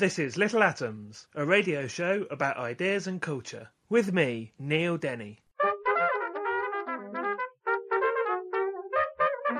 This 0.00 0.18
is 0.18 0.38
Little 0.38 0.62
Atoms, 0.62 1.26
a 1.34 1.44
radio 1.44 1.86
show 1.86 2.24
about 2.30 2.56
ideas 2.56 3.06
and 3.06 3.20
culture, 3.20 3.68
with 3.90 4.14
me, 4.14 4.54
Neil 4.58 4.96
Denny. 4.96 5.40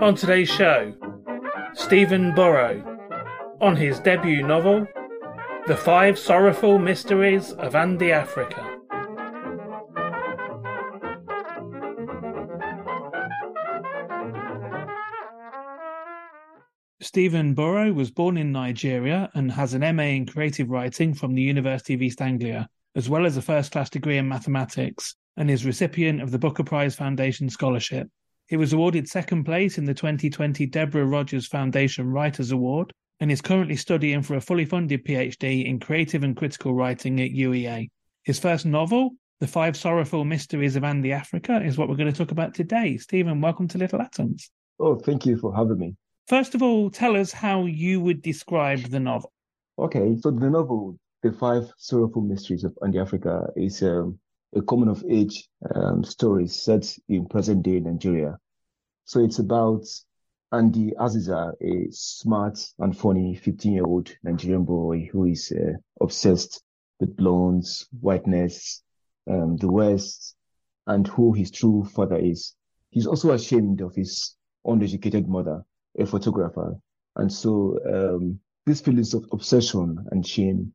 On 0.00 0.14
today's 0.14 0.48
show, 0.48 0.94
Stephen 1.74 2.32
Buoro, 2.32 2.82
on 3.60 3.76
his 3.76 4.00
debut 4.00 4.42
novel, 4.42 4.86
The 5.66 5.76
Five 5.76 6.18
Sorrowful 6.18 6.78
Mysteries 6.78 7.52
of 7.52 7.74
Andy 7.74 8.10
Africa. 8.10 8.69
Stephen 17.10 17.56
Buoro 17.56 17.92
was 17.92 18.12
born 18.12 18.36
in 18.36 18.52
Nigeria 18.52 19.28
and 19.34 19.50
has 19.50 19.74
an 19.74 19.80
MA 19.96 20.04
in 20.04 20.26
creative 20.26 20.70
writing 20.70 21.12
from 21.12 21.34
the 21.34 21.42
University 21.42 21.92
of 21.92 22.02
East 22.02 22.22
Anglia, 22.22 22.68
as 22.94 23.08
well 23.08 23.26
as 23.26 23.36
a 23.36 23.42
first 23.42 23.72
class 23.72 23.90
degree 23.90 24.16
in 24.16 24.28
mathematics, 24.28 25.16
and 25.36 25.50
is 25.50 25.66
recipient 25.66 26.22
of 26.22 26.30
the 26.30 26.38
Booker 26.38 26.62
Prize 26.62 26.94
Foundation 26.94 27.50
Scholarship. 27.50 28.06
He 28.46 28.56
was 28.56 28.72
awarded 28.72 29.08
second 29.08 29.42
place 29.42 29.76
in 29.76 29.86
the 29.86 29.92
2020 29.92 30.66
Deborah 30.66 31.04
Rogers 31.04 31.48
Foundation 31.48 32.06
Writers 32.06 32.52
Award 32.52 32.92
and 33.18 33.32
is 33.32 33.40
currently 33.40 33.74
studying 33.74 34.22
for 34.22 34.36
a 34.36 34.40
fully 34.40 34.64
funded 34.64 35.04
PhD 35.04 35.64
in 35.64 35.80
creative 35.80 36.22
and 36.22 36.36
critical 36.36 36.74
writing 36.74 37.20
at 37.20 37.32
UEA. 37.32 37.88
His 38.22 38.38
first 38.38 38.66
novel, 38.66 39.10
The 39.40 39.48
Five 39.48 39.76
Sorrowful 39.76 40.24
Mysteries 40.24 40.76
of 40.76 40.84
Andy 40.84 41.10
Africa, 41.10 41.60
is 41.60 41.76
what 41.76 41.88
we're 41.88 41.96
going 41.96 42.12
to 42.12 42.16
talk 42.16 42.30
about 42.30 42.54
today. 42.54 42.98
Stephen, 42.98 43.40
welcome 43.40 43.66
to 43.66 43.78
Little 43.78 44.00
Atoms. 44.00 44.48
Oh, 44.78 44.94
thank 44.94 45.26
you 45.26 45.36
for 45.38 45.52
having 45.52 45.78
me. 45.78 45.96
First 46.30 46.54
of 46.54 46.62
all, 46.62 46.90
tell 46.90 47.16
us 47.16 47.32
how 47.32 47.64
you 47.64 48.00
would 48.02 48.22
describe 48.22 48.82
the 48.82 49.00
novel. 49.00 49.32
Okay, 49.76 50.16
so 50.20 50.30
the 50.30 50.48
novel, 50.48 50.96
The 51.24 51.32
Five 51.32 51.72
Sorrowful 51.76 52.22
Mysteries 52.22 52.62
of 52.62 52.78
Andy 52.84 53.00
Africa, 53.00 53.48
is 53.56 53.82
um, 53.82 54.16
a 54.54 54.62
common 54.62 54.88
of 54.88 55.04
age 55.10 55.48
um, 55.74 56.04
story 56.04 56.46
set 56.46 56.96
in 57.08 57.26
present 57.26 57.64
day 57.64 57.80
Nigeria. 57.80 58.38
So 59.06 59.18
it's 59.24 59.40
about 59.40 59.84
Andy 60.52 60.92
Aziza, 61.00 61.52
a 61.60 61.88
smart 61.90 62.64
and 62.78 62.96
funny 62.96 63.34
15 63.34 63.72
year 63.72 63.84
old 63.84 64.14
Nigerian 64.22 64.62
boy 64.64 65.08
who 65.10 65.24
is 65.24 65.50
uh, 65.50 65.72
obsessed 66.00 66.62
with 67.00 67.16
blondes, 67.16 67.88
whiteness, 67.98 68.84
um, 69.28 69.56
the 69.56 69.68
West, 69.68 70.36
and 70.86 71.08
who 71.08 71.32
his 71.32 71.50
true 71.50 71.84
father 71.92 72.18
is. 72.18 72.54
He's 72.90 73.08
also 73.08 73.32
ashamed 73.32 73.80
of 73.80 73.96
his 73.96 74.36
uneducated 74.64 75.26
mother, 75.26 75.64
a 75.98 76.06
photographer. 76.06 76.76
And 77.16 77.32
so 77.32 77.78
um, 77.86 78.40
these 78.66 78.80
feelings 78.80 79.14
of 79.14 79.26
obsession 79.32 80.06
and 80.10 80.26
shame 80.26 80.72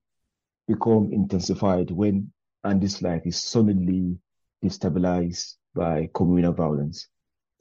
become 0.67 1.11
intensified 1.11 1.91
when 1.91 2.31
Andy's 2.63 3.01
life 3.01 3.21
is 3.25 3.41
suddenly 3.41 4.17
destabilized 4.63 5.55
by 5.73 6.09
communal 6.13 6.53
violence. 6.53 7.07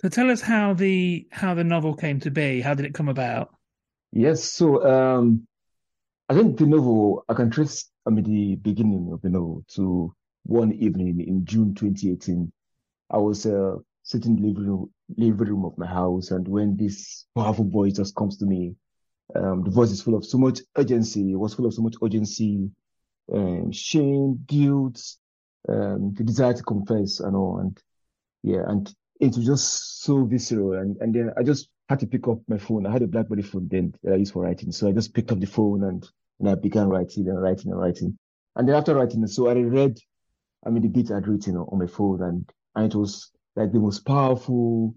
So 0.01 0.09
tell 0.09 0.31
us 0.31 0.41
how 0.41 0.75
the 0.75 1.27
how 1.31 1.55
the 1.55 1.65
novel 1.65 1.95
came 1.95 2.21
to 2.21 2.31
be. 2.31 2.61
How 2.61 2.75
did 2.75 2.87
it 2.87 2.95
come 2.95 3.09
about? 3.09 3.55
Yes, 4.13 4.45
so 4.45 4.85
um, 4.85 5.47
I 6.29 6.35
think 6.35 6.59
the 6.59 6.67
novel 6.67 7.25
I 7.29 7.35
can 7.35 7.51
trace 7.51 7.91
I 8.07 8.11
mean 8.11 8.25
the 8.25 8.57
beginning 8.57 9.11
of 9.13 9.23
the 9.23 9.31
novel 9.31 9.65
to 9.75 10.15
one 10.45 10.73
evening 10.73 11.21
in 11.21 11.45
June 11.45 11.75
2018. 11.75 12.53
I 13.11 13.19
was 13.19 13.47
uh, 13.47 13.77
sitting 14.05 14.37
in 14.37 14.43
the 14.43 14.49
living 14.49 14.67
room, 14.67 14.91
living 15.17 15.49
room 15.49 15.65
of 15.65 15.77
my 15.77 15.87
house, 15.87 16.31
and 16.31 16.47
when 16.47 16.77
this 16.77 17.27
powerful 17.35 17.65
voice 17.65 17.95
just 17.95 18.15
comes 18.15 18.39
to 18.39 18.47
me, 18.47 18.77
um, 19.35 19.65
the 19.65 19.71
voice 19.71 19.91
is 19.91 20.03
full 20.03 20.15
of 20.15 20.25
so 20.25 20.39
much 20.39 20.61
urgency. 20.77 21.33
It 21.33 21.37
was 21.37 21.55
full 21.55 21.67
of 21.67 21.75
so 21.75 21.83
much 21.83 21.97
urgency, 22.03 22.71
um, 23.33 23.73
shame, 23.73 24.45
guilt, 24.47 25.03
um, 25.69 26.13
the 26.15 26.23
desire 26.23 26.53
to 26.53 26.63
confess, 26.63 27.21
and 27.21 27.35
all. 27.35 27.59
And 27.59 27.77
yeah, 28.43 28.63
and 28.69 28.95
it 29.21 29.35
was 29.35 29.47
just 29.47 30.03
so 30.03 30.25
visceral. 30.25 30.75
And 30.75 30.97
and 30.99 31.15
then 31.15 31.33
I 31.37 31.43
just 31.43 31.71
had 31.89 32.01
to 32.01 32.07
pick 32.07 32.29
up 32.29 32.39
my 32.47 32.59
phone. 32.59 32.87
I 32.87 32.93
had 32.93 33.03
a 33.03 33.07
BlackBerry 33.07 33.43
phone 33.43 33.69
then 33.71 33.95
that 34.03 34.13
I 34.13 34.17
used 34.17 34.35
for 34.35 34.43
writing, 34.43 34.71
so 34.71 34.89
I 34.89 34.93
just 34.93 35.15
picked 35.15 35.33
up 35.33 35.41
the 35.41 35.47
phone 35.47 35.83
and 35.85 36.07
and 36.41 36.49
I 36.49 36.55
began 36.57 36.89
writing 36.89 37.29
and 37.29 37.41
writing 37.41 37.73
and 37.73 37.81
writing. 37.81 38.19
And 38.57 38.69
then 38.69 38.77
after 38.77 38.95
writing, 38.95 39.27
so 39.27 39.49
I 39.49 39.55
read, 39.55 39.99
I 40.65 40.71
mean, 40.71 40.83
the 40.83 40.89
bit 40.89 41.11
I'd 41.11 41.27
written 41.27 41.57
on 41.57 41.79
my 41.79 41.87
phone, 41.87 42.23
and 42.23 42.51
and 42.77 42.93
it 42.93 42.97
was 42.97 43.31
like 43.57 43.73
the 43.73 43.79
most 43.79 44.05
powerful, 44.07 44.95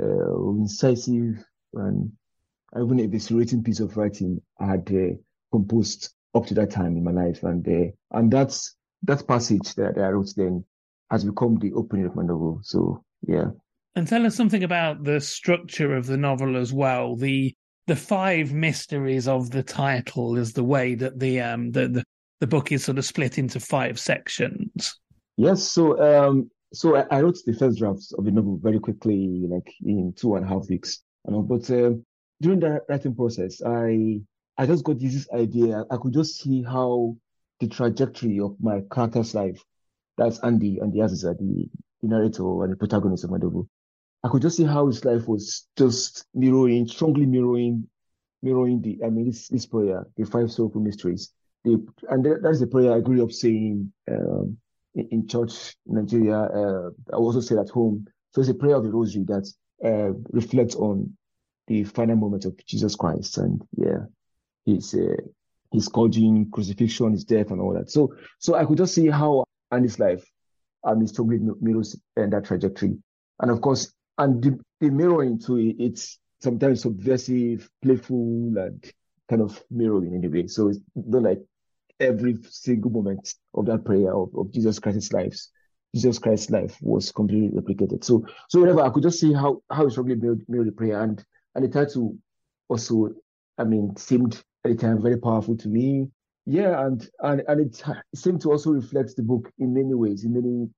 uh, 0.00 0.50
incisive, 0.50 1.44
and 1.74 2.12
even 2.76 3.00
a 3.00 3.08
eviscerating 3.08 3.64
piece 3.64 3.80
of 3.80 3.96
writing 3.96 4.40
I 4.60 4.66
had 4.66 4.90
uh, 4.92 5.16
composed 5.52 6.12
up 6.34 6.46
to 6.46 6.54
that 6.54 6.70
time 6.70 6.96
in 6.96 7.04
my 7.04 7.10
life. 7.10 7.42
And 7.42 7.66
uh, 7.66 7.90
and 8.16 8.30
that's 8.30 8.76
that 9.02 9.26
passage 9.26 9.74
that, 9.74 9.96
that 9.96 10.04
I 10.04 10.08
wrote 10.10 10.32
then 10.36 10.64
has 11.10 11.24
become 11.24 11.56
the 11.56 11.72
opening 11.72 12.06
of 12.06 12.14
my 12.14 12.22
novel. 12.22 12.60
So 12.62 13.04
yeah. 13.26 13.46
And 13.96 14.06
tell 14.06 14.24
us 14.24 14.36
something 14.36 14.62
about 14.62 15.02
the 15.02 15.20
structure 15.20 15.96
of 15.96 16.06
the 16.06 16.16
novel 16.16 16.56
as 16.56 16.72
well. 16.72 17.16
The 17.16 17.54
the 17.86 17.96
five 17.96 18.52
mysteries 18.52 19.26
of 19.26 19.50
the 19.50 19.64
title 19.64 20.36
is 20.36 20.52
the 20.52 20.62
way 20.64 20.94
that 20.94 21.18
the 21.18 21.40
um 21.40 21.72
the 21.72 21.88
the, 21.88 22.04
the 22.38 22.46
book 22.46 22.70
is 22.70 22.84
sort 22.84 22.98
of 22.98 23.04
split 23.04 23.38
into 23.38 23.58
five 23.58 23.98
sections. 23.98 24.96
Yes. 25.36 25.64
So 25.64 26.00
um 26.00 26.50
so 26.72 26.96
I, 26.96 27.06
I 27.10 27.20
wrote 27.22 27.38
the 27.44 27.52
first 27.52 27.78
drafts 27.78 28.12
of 28.12 28.24
the 28.24 28.30
novel 28.30 28.58
very 28.62 28.78
quickly, 28.78 29.44
like 29.48 29.72
in 29.82 30.12
two 30.16 30.36
and 30.36 30.44
a 30.44 30.48
half 30.48 30.68
weeks. 30.68 31.02
Know, 31.26 31.42
but 31.42 31.70
uh, 31.70 31.92
during 32.40 32.60
the 32.60 32.80
writing 32.88 33.14
process, 33.14 33.60
I 33.64 34.20
I 34.56 34.66
just 34.66 34.84
got 34.84 34.98
this 34.98 35.28
idea. 35.32 35.84
I 35.90 35.96
could 35.96 36.12
just 36.12 36.40
see 36.40 36.62
how 36.62 37.16
the 37.60 37.68
trajectory 37.68 38.40
of 38.40 38.56
my 38.60 38.82
character's 38.92 39.34
life, 39.34 39.62
that's 40.16 40.38
Andy 40.40 40.78
and 40.78 40.92
the 40.92 41.00
Aziza, 41.00 41.38
the, 41.38 41.68
the 42.02 42.08
narrator 42.08 42.64
and 42.64 42.72
the 42.72 42.76
protagonist 42.76 43.24
of 43.24 43.30
my 43.30 43.38
novel. 43.38 43.68
I 44.22 44.28
could 44.28 44.42
just 44.42 44.56
see 44.56 44.64
how 44.64 44.86
his 44.86 45.04
life 45.04 45.28
was 45.28 45.66
just 45.76 46.26
mirroring, 46.34 46.86
strongly 46.86 47.26
mirroring, 47.26 47.88
mirroring 48.42 48.82
the, 48.82 48.98
I 49.04 49.10
mean, 49.10 49.26
this, 49.26 49.48
this 49.48 49.66
prayer, 49.66 50.06
the 50.16 50.24
five 50.24 50.50
sorrowful 50.50 50.80
mysteries. 50.80 51.32
The, 51.64 51.86
and 52.08 52.26
that's 52.42 52.60
the 52.60 52.66
prayer 52.66 52.92
I 52.92 53.00
grew 53.00 53.22
up 53.22 53.32
saying 53.32 53.92
um, 54.10 54.58
in, 54.94 55.26
church 55.26 55.76
in 55.86 55.96
Nigeria. 55.96 56.38
Uh, 56.38 56.90
I 57.12 57.16
also 57.16 57.40
say 57.40 57.56
at 57.56 57.70
home. 57.70 58.06
So 58.32 58.40
it's 58.40 58.50
a 58.50 58.54
prayer 58.54 58.76
of 58.76 58.84
the 58.84 58.90
rosary 58.90 59.24
that 59.24 59.50
uh, 59.84 60.12
reflects 60.30 60.74
on 60.76 61.16
the 61.66 61.84
final 61.84 62.16
moment 62.16 62.44
of 62.44 62.56
Jesus 62.66 62.94
Christ. 62.96 63.38
And 63.38 63.62
yeah, 63.76 64.04
his, 64.66 64.94
uh, 64.94 65.16
his 65.72 65.86
scourging, 65.86 66.50
crucifixion, 66.50 67.12
his 67.12 67.24
death, 67.24 67.50
and 67.50 67.60
all 67.60 67.74
that. 67.74 67.90
So, 67.90 68.14
so 68.38 68.54
I 68.54 68.64
could 68.64 68.78
just 68.78 68.94
see 68.94 69.08
how 69.08 69.44
and 69.70 69.84
his 69.84 69.98
life, 69.98 70.24
I 70.84 70.94
mean, 70.94 71.06
strongly 71.06 71.38
mirrors 71.60 71.96
and 72.16 72.32
that 72.32 72.44
trajectory. 72.44 72.96
And 73.40 73.50
of 73.50 73.60
course, 73.60 73.92
and 74.18 74.42
the, 74.42 74.58
the 74.80 74.90
mirroring 74.90 75.40
it, 75.40 75.76
it's 75.78 76.18
sometimes 76.40 76.82
subversive, 76.82 77.68
playful, 77.82 78.52
and 78.56 78.84
kind 79.28 79.42
of 79.42 79.62
mirroring 79.70 80.14
in 80.14 80.24
a 80.24 80.28
way. 80.28 80.46
So 80.46 80.68
it's 80.68 80.80
not 80.94 81.22
like 81.22 81.40
every 82.00 82.36
single 82.48 82.90
moment 82.90 83.34
of 83.54 83.66
that 83.66 83.84
prayer 83.84 84.14
of, 84.14 84.34
of 84.36 84.52
Jesus 84.52 84.78
Christ's 84.78 85.12
lives, 85.12 85.50
Jesus 85.94 86.18
Christ's 86.18 86.50
life 86.50 86.76
was 86.80 87.12
completely 87.12 87.50
replicated. 87.50 88.04
So, 88.04 88.26
so 88.48 88.60
whatever, 88.60 88.82
I 88.82 88.90
could 88.90 89.02
just 89.02 89.20
see 89.20 89.32
how 89.32 89.62
how 89.70 89.86
it's 89.86 89.98
really 89.98 90.20
mirrored, 90.20 90.44
mirrored 90.48 90.68
the 90.68 90.72
prayer, 90.72 91.02
and 91.02 91.22
and 91.54 91.64
the 91.64 91.68
title 91.68 92.16
also 92.68 93.10
I 93.60 93.64
mean, 93.64 93.94
seemed 93.96 94.42
at 94.64 94.70
the 94.70 94.74
time 94.74 95.02
very 95.02 95.18
powerful 95.18 95.56
to 95.58 95.68
me. 95.68 96.08
Yeah, 96.46 96.86
and 96.86 97.08
and 97.20 97.42
and 97.46 97.60
it, 97.60 97.82
it 98.12 98.18
seemed 98.18 98.40
to 98.42 98.50
also 98.50 98.70
reflect 98.70 99.14
the 99.16 99.22
book 99.22 99.52
in 99.58 99.74
many 99.74 99.94
ways, 99.94 100.24
in 100.24 100.32
many 100.32 100.70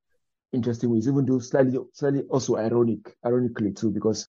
interesting 0.52 0.90
ways, 0.90 1.06
even 1.06 1.24
though 1.24 1.38
slightly 1.38 1.78
slightly 1.92 2.22
also 2.22 2.56
ironic, 2.56 3.16
ironically 3.24 3.72
too, 3.72 3.90
because 3.90 4.28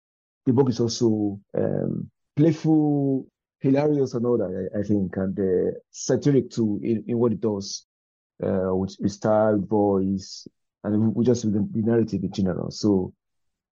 the 0.46 0.52
book 0.52 0.70
is 0.70 0.80
also 0.80 1.38
um, 1.56 2.10
playful, 2.36 3.26
hilarious, 3.60 4.14
and 4.14 4.26
all 4.26 4.38
that. 4.38 4.70
I, 4.74 4.80
I 4.80 4.82
think, 4.82 5.16
and 5.16 5.38
uh, 5.38 5.78
satiric 5.90 6.50
too 6.50 6.80
in, 6.82 7.04
in 7.06 7.18
what 7.18 7.32
it 7.32 7.40
does, 7.40 7.86
uh, 8.42 8.74
with, 8.74 8.96
with 9.00 9.12
style, 9.12 9.58
voice, 9.58 10.46
and 10.84 11.14
we 11.14 11.24
just 11.24 11.42
the, 11.42 11.68
the 11.72 11.82
narrative 11.82 12.22
in 12.22 12.32
general. 12.32 12.70
So, 12.70 13.12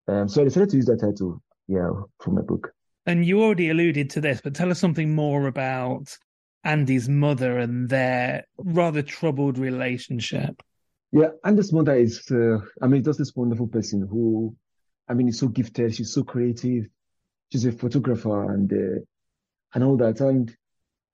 um, 0.08 0.28
so 0.28 0.40
I 0.40 0.44
decided 0.44 0.70
to 0.70 0.76
use 0.76 0.86
that 0.86 1.00
title, 1.00 1.42
yeah, 1.68 1.90
for 2.20 2.30
my 2.30 2.42
book. 2.42 2.72
And 3.06 3.24
you 3.24 3.42
already 3.42 3.70
alluded 3.70 4.10
to 4.10 4.20
this, 4.20 4.40
but 4.40 4.54
tell 4.54 4.70
us 4.70 4.80
something 4.80 5.14
more 5.14 5.46
about 5.46 6.16
Andy's 6.64 7.08
mother 7.08 7.58
and 7.58 7.88
their 7.88 8.44
rather 8.58 9.02
troubled 9.02 9.58
relationship. 9.58 10.60
Yeah, 11.12 11.28
Andy's 11.44 11.72
mother 11.72 11.94
is, 11.94 12.28
uh, 12.32 12.58
I 12.82 12.88
mean, 12.88 13.04
just 13.04 13.20
this 13.20 13.36
wonderful 13.36 13.68
person 13.68 14.08
who, 14.10 14.56
I 15.08 15.14
mean, 15.14 15.28
is 15.28 15.38
so 15.38 15.46
gifted. 15.46 15.94
She's 15.94 16.12
so 16.12 16.24
creative. 16.24 16.88
She's 17.52 17.64
a 17.64 17.70
photographer 17.70 18.52
and 18.52 18.72
uh, 18.72 19.04
and 19.76 19.84
all 19.84 19.96
that. 19.99 20.20
And 20.20 20.56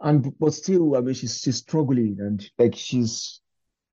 and 0.01 0.39
but 0.39 0.55
still, 0.55 0.97
I 0.97 1.01
mean, 1.01 1.15
she's 1.15 1.41
she's 1.41 1.57
struggling 1.57 2.17
and 2.21 2.43
like 2.59 2.75
she's 2.77 3.41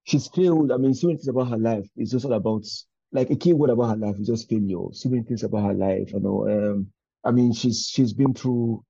she's 0.04 0.28
failed. 0.28 0.72
I 0.72 0.78
mean, 0.78 0.94
so 0.94 1.08
many 1.08 1.18
things 1.18 1.28
about 1.28 1.50
her 1.50 1.58
life. 1.58 1.88
It's 1.98 2.12
just 2.12 2.26
all 2.26 2.34
about 2.34 2.66
like 3.12 3.32
a 3.32 3.36
key 3.36 3.54
word 3.54 3.72
about 3.72 3.90
her 3.90 3.98
life 3.98 4.20
is 4.20 4.28
just 4.28 4.48
failure. 4.48 4.86
So 4.94 5.10
many 5.10 5.24
things 5.24 5.44
about 5.44 5.66
her 5.66 5.74
life. 5.74 6.14
You 6.14 6.20
know, 6.20 6.48
um, 6.48 6.88
I 7.24 7.32
mean, 7.32 7.52
she's 7.52 7.90
she's 7.92 8.14
been 8.14 8.34
through. 8.34 8.84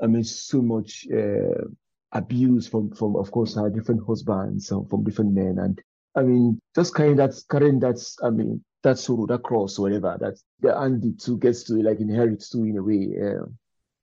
I 0.00 0.06
mean, 0.06 0.24
so 0.24 0.62
much 0.62 1.06
uh, 1.12 1.64
abuse 2.12 2.68
from 2.68 2.92
from 2.94 3.16
of 3.16 3.30
course 3.32 3.56
her 3.56 3.68
different 3.68 4.06
husbands, 4.06 4.68
from 4.68 5.04
different 5.04 5.34
men, 5.34 5.58
and 5.58 5.82
I 6.14 6.22
mean, 6.22 6.60
just 6.76 6.94
carrying 6.94 7.16
that 7.16 7.34
carrying 7.50 7.80
that. 7.80 7.98
I 8.22 8.30
mean, 8.30 8.64
that 8.84 8.98
sorrow, 8.98 9.26
that 9.26 9.42
cross, 9.42 9.76
whatever 9.76 10.16
that 10.20 10.38
the 10.60 10.74
Andy 10.76 11.14
too 11.14 11.36
gets 11.38 11.64
to 11.64 11.74
like 11.82 11.98
inherit 11.98 12.44
too 12.48 12.62
in 12.62 12.78
a 12.78 12.82
way. 12.82 13.10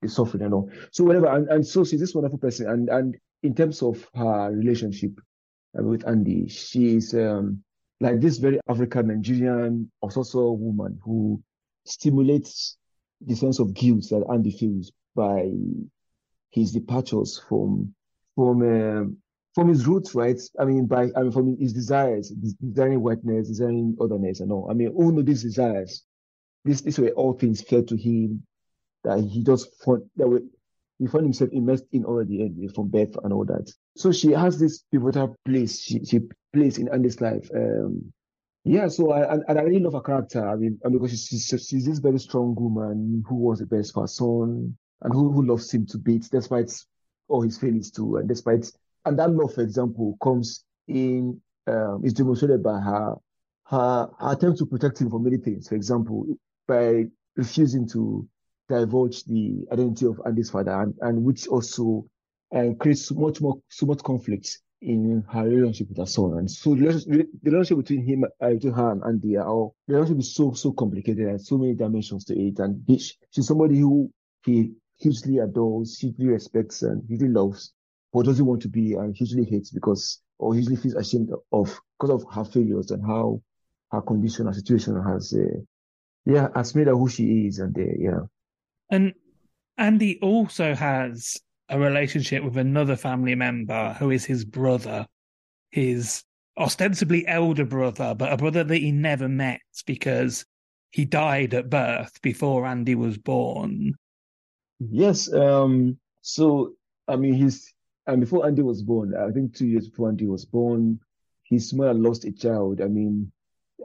The 0.03 0.09
suffering 0.09 0.43
and 0.43 0.53
all. 0.53 0.69
So 0.91 1.03
whatever, 1.03 1.27
and, 1.27 1.47
and 1.49 1.65
so 1.65 1.83
she's 1.83 1.99
this 1.99 2.13
wonderful 2.13 2.37
person. 2.37 2.69
And 2.69 2.89
and 2.89 3.17
in 3.41 3.55
terms 3.55 3.81
of 3.81 4.07
her 4.15 4.51
relationship 4.51 5.11
uh, 5.77 5.83
with 5.83 6.07
Andy, 6.07 6.47
she's 6.47 7.13
um, 7.13 7.63
like 7.99 8.19
this 8.19 8.37
very 8.37 8.59
African 8.69 9.07
Nigerian 9.07 9.91
also 10.01 10.51
woman 10.51 10.99
who 11.03 11.41
stimulates 11.85 12.77
the 13.25 13.35
sense 13.35 13.59
of 13.59 13.73
guilt 13.73 14.05
that 14.09 14.25
Andy 14.31 14.51
feels 14.51 14.91
by 15.15 15.51
his 16.51 16.71
departures 16.71 17.41
from 17.47 17.93
from 18.35 18.61
um, 18.61 19.17
from 19.55 19.69
his 19.69 19.85
roots, 19.85 20.15
right? 20.15 20.39
I 20.59 20.65
mean, 20.65 20.87
by 20.87 21.09
I 21.15 21.23
mean, 21.23 21.31
from 21.31 21.57
his 21.57 21.73
desires, 21.73 22.29
desiring 22.29 23.01
whiteness, 23.01 23.47
desiring 23.47 23.95
otherness, 23.99 24.39
and 24.39 24.51
all. 24.51 24.67
I 24.69 24.73
mean, 24.73 24.89
all 24.89 25.17
of 25.17 25.25
these 25.25 25.43
desires, 25.43 26.03
this 26.65 26.81
this 26.81 26.99
way, 26.99 27.11
all 27.11 27.33
things 27.33 27.61
fell 27.61 27.83
to 27.83 27.95
him 27.95 28.45
that 29.03 29.19
he 29.19 29.43
just 29.43 29.69
found 29.83 30.03
that 30.15 30.27
way 30.27 30.39
he 30.99 31.07
found 31.07 31.25
himself 31.25 31.49
immersed 31.51 31.85
in 31.91 32.05
already 32.05 32.41
anyway 32.41 32.67
from 32.73 32.87
birth 32.87 33.15
and 33.23 33.33
all 33.33 33.45
that. 33.45 33.71
So 33.97 34.11
she 34.11 34.31
has 34.31 34.59
this 34.59 34.83
pivotal 34.91 35.35
place 35.45 35.81
she 35.81 36.03
she 36.05 36.21
plays 36.53 36.77
in 36.77 36.89
Andy's 36.89 37.19
life. 37.19 37.49
Um, 37.55 38.13
yeah, 38.63 38.87
so 38.87 39.11
I 39.11 39.33
and, 39.33 39.43
and, 39.47 39.59
I 39.59 39.63
really 39.63 39.81
love 39.81 39.93
her 39.93 40.01
character. 40.01 40.47
I 40.47 40.55
mean, 40.55 40.79
because 40.89 41.11
she's, 41.11 41.45
she's, 41.45 41.67
she's 41.67 41.85
this 41.85 41.99
very 41.99 42.19
strong 42.19 42.55
woman 42.55 43.23
who 43.27 43.35
was 43.35 43.59
the 43.59 43.65
best 43.65 43.93
for 43.93 44.01
her 44.01 44.07
son 44.07 44.77
and 45.01 45.13
who, 45.13 45.31
who 45.31 45.45
loves 45.45 45.73
him 45.73 45.85
to 45.87 45.97
bits 45.97 46.29
despite 46.29 46.71
all 47.27 47.41
his 47.41 47.57
failings 47.57 47.91
too, 47.91 48.17
and 48.17 48.29
despite 48.29 48.71
and 49.05 49.19
that 49.19 49.31
love, 49.31 49.53
for 49.53 49.61
example, 49.61 50.17
comes 50.21 50.63
in 50.87 51.41
um, 51.67 52.01
is 52.03 52.13
demonstrated 52.13 52.63
by 52.63 52.79
her, 52.79 53.15
her 53.65 54.09
attempt 54.21 54.59
to 54.59 54.65
protect 54.65 55.01
him 55.01 55.09
from 55.09 55.23
many 55.23 55.37
things. 55.37 55.67
For 55.67 55.75
example, 55.75 56.25
by 56.67 57.05
refusing 57.35 57.87
to 57.89 58.27
divulge 58.79 59.23
the 59.25 59.65
identity 59.71 60.05
of 60.05 60.19
Andy's 60.25 60.49
father, 60.49 60.81
and, 60.81 60.93
and 61.01 61.23
which 61.23 61.47
also 61.47 62.05
uh, 62.55 62.69
creates 62.79 63.11
much 63.11 63.41
more 63.41 63.55
so 63.69 63.85
much 63.85 64.03
conflict 64.03 64.59
in 64.81 65.23
her 65.31 65.43
relationship 65.43 65.89
with 65.89 65.97
her 65.97 66.05
son. 66.05 66.37
And 66.37 66.51
so 66.51 66.75
the 66.75 67.27
relationship, 67.43 67.77
between 67.77 68.05
him, 68.05 68.25
uh, 68.41 68.71
her 68.75 68.91
and 68.91 69.01
Andy, 69.03 69.35
the 69.35 69.71
relationship 69.87 70.19
is 70.19 70.35
so 70.35 70.53
so 70.53 70.71
complicated 70.71 71.27
and 71.27 71.41
so 71.41 71.57
many 71.57 71.73
dimensions 71.73 72.25
to 72.25 72.39
it. 72.39 72.59
And 72.59 72.83
he, 72.87 72.99
she's 73.31 73.47
somebody 73.47 73.79
who 73.79 74.11
he 74.45 74.73
hugely 74.99 75.39
adores, 75.39 75.97
hugely 75.97 76.27
respects, 76.27 76.83
and 76.83 77.03
hugely 77.07 77.29
loves, 77.29 77.73
but 78.11 78.25
doesn't 78.25 78.45
want 78.45 78.61
to 78.61 78.69
be 78.69 78.93
and 78.93 79.15
hugely 79.15 79.45
hates 79.45 79.71
because 79.71 80.21
or 80.37 80.53
hugely 80.53 80.75
feels 80.75 80.95
ashamed 80.95 81.29
of 81.51 81.79
because 81.99 82.21
of 82.21 82.33
her 82.33 82.43
failures 82.43 82.91
and 82.91 83.05
how 83.05 83.41
her 83.91 84.01
condition, 84.01 84.47
her 84.47 84.53
situation 84.53 85.01
has, 85.01 85.33
uh, 85.33 85.59
yeah, 86.25 86.49
has 86.55 86.75
made 86.75 86.87
her 86.87 86.95
who 86.95 87.07
she 87.07 87.23
is. 87.47 87.59
And 87.59 87.77
uh, 87.77 87.81
yeah. 87.97 88.19
And 88.93 89.13
Andy 89.75 90.19
also 90.21 90.75
has 90.75 91.35
a 91.67 91.79
relationship 91.79 92.43
with 92.43 92.57
another 92.57 92.95
family 92.95 93.33
member 93.33 93.93
who 93.97 94.11
is 94.11 94.23
his 94.23 94.45
brother, 94.45 95.07
his 95.71 96.23
ostensibly 96.59 97.25
elder 97.25 97.65
brother, 97.65 98.13
but 98.13 98.31
a 98.31 98.37
brother 98.37 98.63
that 98.63 98.77
he 98.77 98.91
never 98.91 99.27
met 99.27 99.61
because 99.87 100.45
he 100.91 101.05
died 101.05 101.55
at 101.55 101.71
birth 101.71 102.21
before 102.21 102.67
Andy 102.67 102.93
was 102.93 103.17
born. 103.17 103.95
Yes. 104.79 105.33
Um, 105.33 105.97
so, 106.21 106.73
I 107.07 107.15
mean, 107.15 107.33
he's, 107.33 107.73
and 108.05 108.21
before 108.21 108.45
Andy 108.45 108.61
was 108.61 108.83
born, 108.83 109.15
I 109.15 109.31
think 109.31 109.55
two 109.55 109.65
years 109.65 109.89
before 109.89 110.09
Andy 110.09 110.27
was 110.27 110.45
born, 110.45 110.99
his 111.41 111.73
mother 111.73 111.95
lost 111.95 112.25
a 112.25 112.31
child. 112.31 112.79
I 112.79 112.89
mean, 112.89 113.31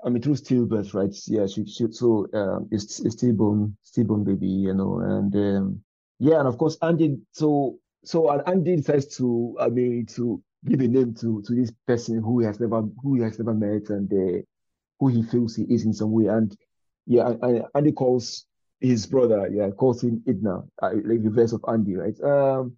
I 0.04 0.08
mean, 0.08 0.22
through 0.22 0.34
stillbirth, 0.34 0.94
right? 0.94 1.14
Yeah, 1.26 1.46
she, 1.46 1.64
she 1.66 1.86
so 1.90 2.26
um, 2.34 2.68
it's, 2.70 3.00
it's 3.00 3.16
stillborn, 3.16 3.76
stillborn 3.82 4.24
baby, 4.24 4.48
you 4.48 4.74
know, 4.74 5.00
and 5.00 5.34
um, 5.34 5.82
yeah, 6.18 6.38
and 6.38 6.48
of 6.48 6.58
course, 6.58 6.76
Andy. 6.82 7.18
So 7.32 7.78
so 8.04 8.30
Andy 8.30 8.76
decides 8.76 9.16
to, 9.16 9.56
I 9.60 9.68
mean, 9.68 10.06
to 10.16 10.42
give 10.64 10.80
a 10.80 10.88
name 10.88 11.14
to 11.14 11.42
to 11.42 11.54
this 11.54 11.72
person 11.86 12.22
who 12.22 12.40
he 12.40 12.46
has 12.46 12.60
never 12.60 12.82
who 13.02 13.14
he 13.14 13.22
has 13.22 13.38
never 13.38 13.54
met 13.54 13.90
and 13.90 14.12
uh, 14.12 14.42
who 14.98 15.08
he 15.08 15.22
feels 15.22 15.56
he 15.56 15.64
is 15.64 15.84
in 15.84 15.92
some 15.92 16.12
way, 16.12 16.26
and 16.26 16.56
yeah, 17.06 17.32
and 17.42 17.64
Andy 17.74 17.92
calls 17.92 18.46
his 18.80 19.06
brother, 19.06 19.48
yeah, 19.52 19.70
calls 19.70 20.02
him 20.02 20.22
Ydna, 20.26 20.62
uh, 20.82 20.90
like 21.04 21.22
the 21.22 21.30
verse 21.30 21.52
of 21.52 21.64
Andy, 21.68 21.96
right? 21.96 22.20
Um, 22.22 22.76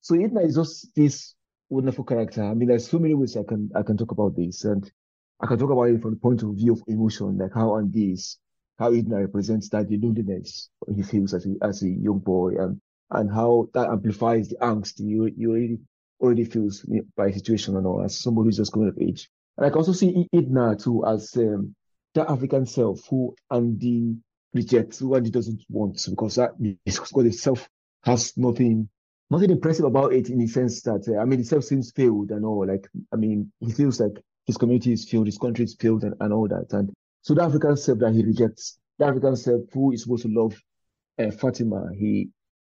so 0.00 0.14
Ydna 0.14 0.40
is 0.40 0.56
just 0.56 0.94
this 0.94 1.34
wonderful 1.70 2.04
character. 2.04 2.42
I 2.42 2.54
mean, 2.54 2.68
there's 2.68 2.88
so 2.88 2.98
many 2.98 3.14
ways 3.14 3.36
I 3.36 3.42
can 3.42 3.70
I 3.74 3.82
can 3.82 3.96
talk 3.96 4.10
about 4.10 4.36
this, 4.36 4.64
and 4.64 4.90
I 5.44 5.46
can 5.46 5.58
talk 5.58 5.70
about 5.70 5.90
it 5.90 6.00
from 6.00 6.12
the 6.12 6.16
point 6.20 6.42
of 6.42 6.54
view 6.54 6.72
of 6.72 6.82
emotion, 6.86 7.36
like 7.36 7.52
how 7.52 7.76
Andy 7.76 8.12
is, 8.12 8.38
how 8.78 8.92
Ydna 8.92 9.20
represents 9.20 9.68
that 9.68 9.86
the 9.90 9.98
loneliness 9.98 10.70
he 10.96 11.02
feels 11.02 11.34
as 11.34 11.44
a, 11.44 11.54
as 11.60 11.82
a 11.82 11.88
young 11.90 12.20
boy, 12.20 12.54
and 12.58 12.80
and 13.10 13.30
how 13.30 13.68
that 13.74 13.90
amplifies 13.90 14.48
the 14.48 14.56
angst 14.62 15.00
you 15.00 15.30
you 15.36 15.50
already 15.50 15.78
already 16.18 16.44
feels 16.44 16.86
by 17.14 17.30
situation 17.30 17.76
and 17.76 17.86
all 17.86 18.02
as 18.02 18.18
somebody 18.18 18.46
who's 18.46 18.56
just 18.56 18.72
coming 18.72 18.88
of 18.88 18.96
age. 18.98 19.28
And 19.58 19.66
I 19.66 19.68
can 19.68 19.80
also 19.80 19.92
see 19.92 20.26
Ydna 20.32 20.76
too 20.76 21.04
as 21.04 21.36
um, 21.36 21.74
that 22.14 22.30
African 22.30 22.64
self 22.64 23.06
who 23.10 23.36
Andy 23.50 24.16
rejects, 24.54 25.00
who 25.00 25.14
Andy 25.14 25.28
doesn't 25.28 25.62
want 25.68 26.02
because 26.08 26.36
that 26.36 26.52
because 26.86 27.10
the 27.12 27.32
self 27.32 27.68
has 28.04 28.32
nothing 28.38 28.88
nothing 29.30 29.50
impressive 29.50 29.84
about 29.84 30.14
it 30.14 30.30
in 30.30 30.38
the 30.38 30.46
sense 30.46 30.80
that 30.84 31.06
uh, 31.06 31.20
I 31.20 31.26
mean 31.26 31.40
the 31.40 31.44
self 31.44 31.64
seems 31.64 31.92
failed 31.92 32.30
and 32.30 32.46
all. 32.46 32.66
Like 32.66 32.88
I 33.12 33.16
mean 33.16 33.52
he 33.60 33.70
feels 33.70 34.00
like 34.00 34.24
his 34.46 34.56
community 34.56 34.92
is 34.92 35.08
failed, 35.08 35.26
his 35.26 35.38
country 35.38 35.64
is 35.64 35.74
failed, 35.74 36.04
and, 36.04 36.14
and 36.20 36.32
all 36.32 36.48
that. 36.48 36.72
And 36.72 36.92
so 37.22 37.34
the 37.34 37.42
African 37.42 37.76
self 37.76 37.98
that 38.00 38.12
he 38.12 38.22
rejects, 38.22 38.78
the 38.98 39.06
African 39.06 39.36
self 39.36 39.62
who 39.72 39.92
is 39.92 40.02
supposed 40.02 40.24
to 40.24 40.28
love 40.28 40.54
uh, 41.18 41.30
Fatima, 41.30 41.88
he 41.96 42.28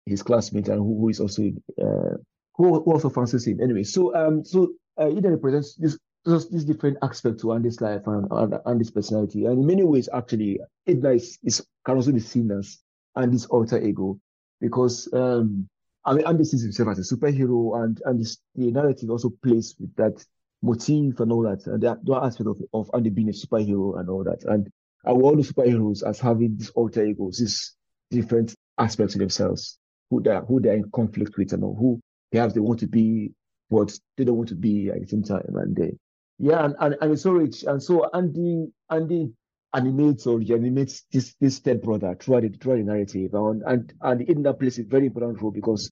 his 0.05 0.23
classmate 0.23 0.69
and 0.69 0.79
who, 0.79 0.99
who 0.99 1.09
is 1.09 1.19
also 1.19 1.43
uh, 1.81 2.15
who, 2.55 2.81
who 2.81 2.91
also 2.93 3.09
fancies 3.09 3.45
him. 3.45 3.59
Anyway, 3.61 3.83
so 3.83 4.15
um, 4.15 4.43
so 4.45 4.69
uh, 4.99 5.09
Eden 5.09 5.31
represents 5.31 5.75
this 5.75 5.97
this 6.25 6.63
different 6.63 6.97
aspect 7.01 7.39
to 7.39 7.53
Andy's 7.53 7.79
life 7.79 8.05
and, 8.05 8.27
and 8.31 8.55
Andy's 8.65 8.91
personality, 8.91 9.45
and 9.45 9.59
in 9.59 9.67
many 9.67 9.83
ways, 9.83 10.09
actually, 10.13 10.59
Ydna 10.87 11.11
is, 11.11 11.37
is 11.43 11.65
can 11.85 11.95
also 11.95 12.11
be 12.11 12.19
seen 12.19 12.51
as 12.51 12.79
Andy's 13.15 13.45
alter 13.47 13.81
ego 13.81 14.19
because 14.59 15.09
um, 15.13 15.67
I 16.05 16.13
mean, 16.13 16.25
Andy 16.25 16.45
sees 16.45 16.63
himself 16.63 16.89
as 16.89 16.99
a 16.99 17.15
superhero, 17.15 17.83
and 17.83 18.01
and 18.05 18.19
this, 18.19 18.37
the 18.55 18.71
narrative 18.71 19.09
also 19.09 19.31
plays 19.43 19.75
with 19.79 19.93
that 19.95 20.23
motif 20.61 21.19
and 21.19 21.31
all 21.31 21.43
that, 21.43 21.65
and 21.67 21.81
the, 21.81 22.19
aspect 22.21 22.49
of, 22.49 22.61
of 22.73 22.89
Andy 22.93 23.09
being 23.09 23.29
a 23.29 23.33
superhero 23.33 23.99
and 23.99 24.09
all 24.09 24.23
that, 24.23 24.43
and 24.45 24.69
our 25.05 25.21
all 25.21 25.35
the 25.35 25.43
superheroes 25.43 26.07
as 26.07 26.19
having 26.19 26.57
these 26.57 26.69
alter 26.71 27.05
egos, 27.05 27.39
these 27.39 27.75
different 28.09 28.55
aspects 28.77 29.15
of 29.15 29.19
themselves 29.19 29.77
who 30.09 30.21
they 30.21 30.31
are, 30.31 30.45
who 30.45 30.59
they're 30.59 30.75
in 30.75 30.89
conflict 30.91 31.37
with 31.37 31.53
and 31.53 31.61
who 31.61 31.99
perhaps 32.31 32.53
they 32.53 32.59
want 32.59 32.79
to 32.79 32.87
be 32.87 33.31
but 33.69 33.97
they 34.15 34.23
don't 34.23 34.37
want 34.37 34.49
to 34.49 34.55
be 34.55 34.89
at 34.89 35.01
the 35.01 35.07
same 35.07 35.23
time. 35.23 35.55
And 35.55 35.75
they, 35.75 35.97
yeah, 36.39 36.65
and, 36.65 36.75
and, 36.79 36.95
and 37.01 37.11
it's 37.11 37.23
so 37.23 37.31
rich. 37.31 37.63
And 37.63 37.81
so 37.81 38.09
Andy, 38.13 38.67
Andy 38.89 39.31
animates 39.73 40.25
or 40.25 40.37
reanimates 40.37 41.03
this 41.11 41.35
this 41.41 41.55
step 41.57 41.81
brother 41.81 42.15
throughout 42.19 42.43
the 42.43 42.49
throughout 42.49 42.77
the 42.77 42.83
narrative, 42.83 43.33
and 43.33 43.63
and 43.63 43.93
and 44.01 44.29
Edna 44.29 44.53
plays 44.53 44.79
a 44.79 44.83
very 44.83 45.07
important 45.07 45.41
role 45.41 45.51
because 45.51 45.91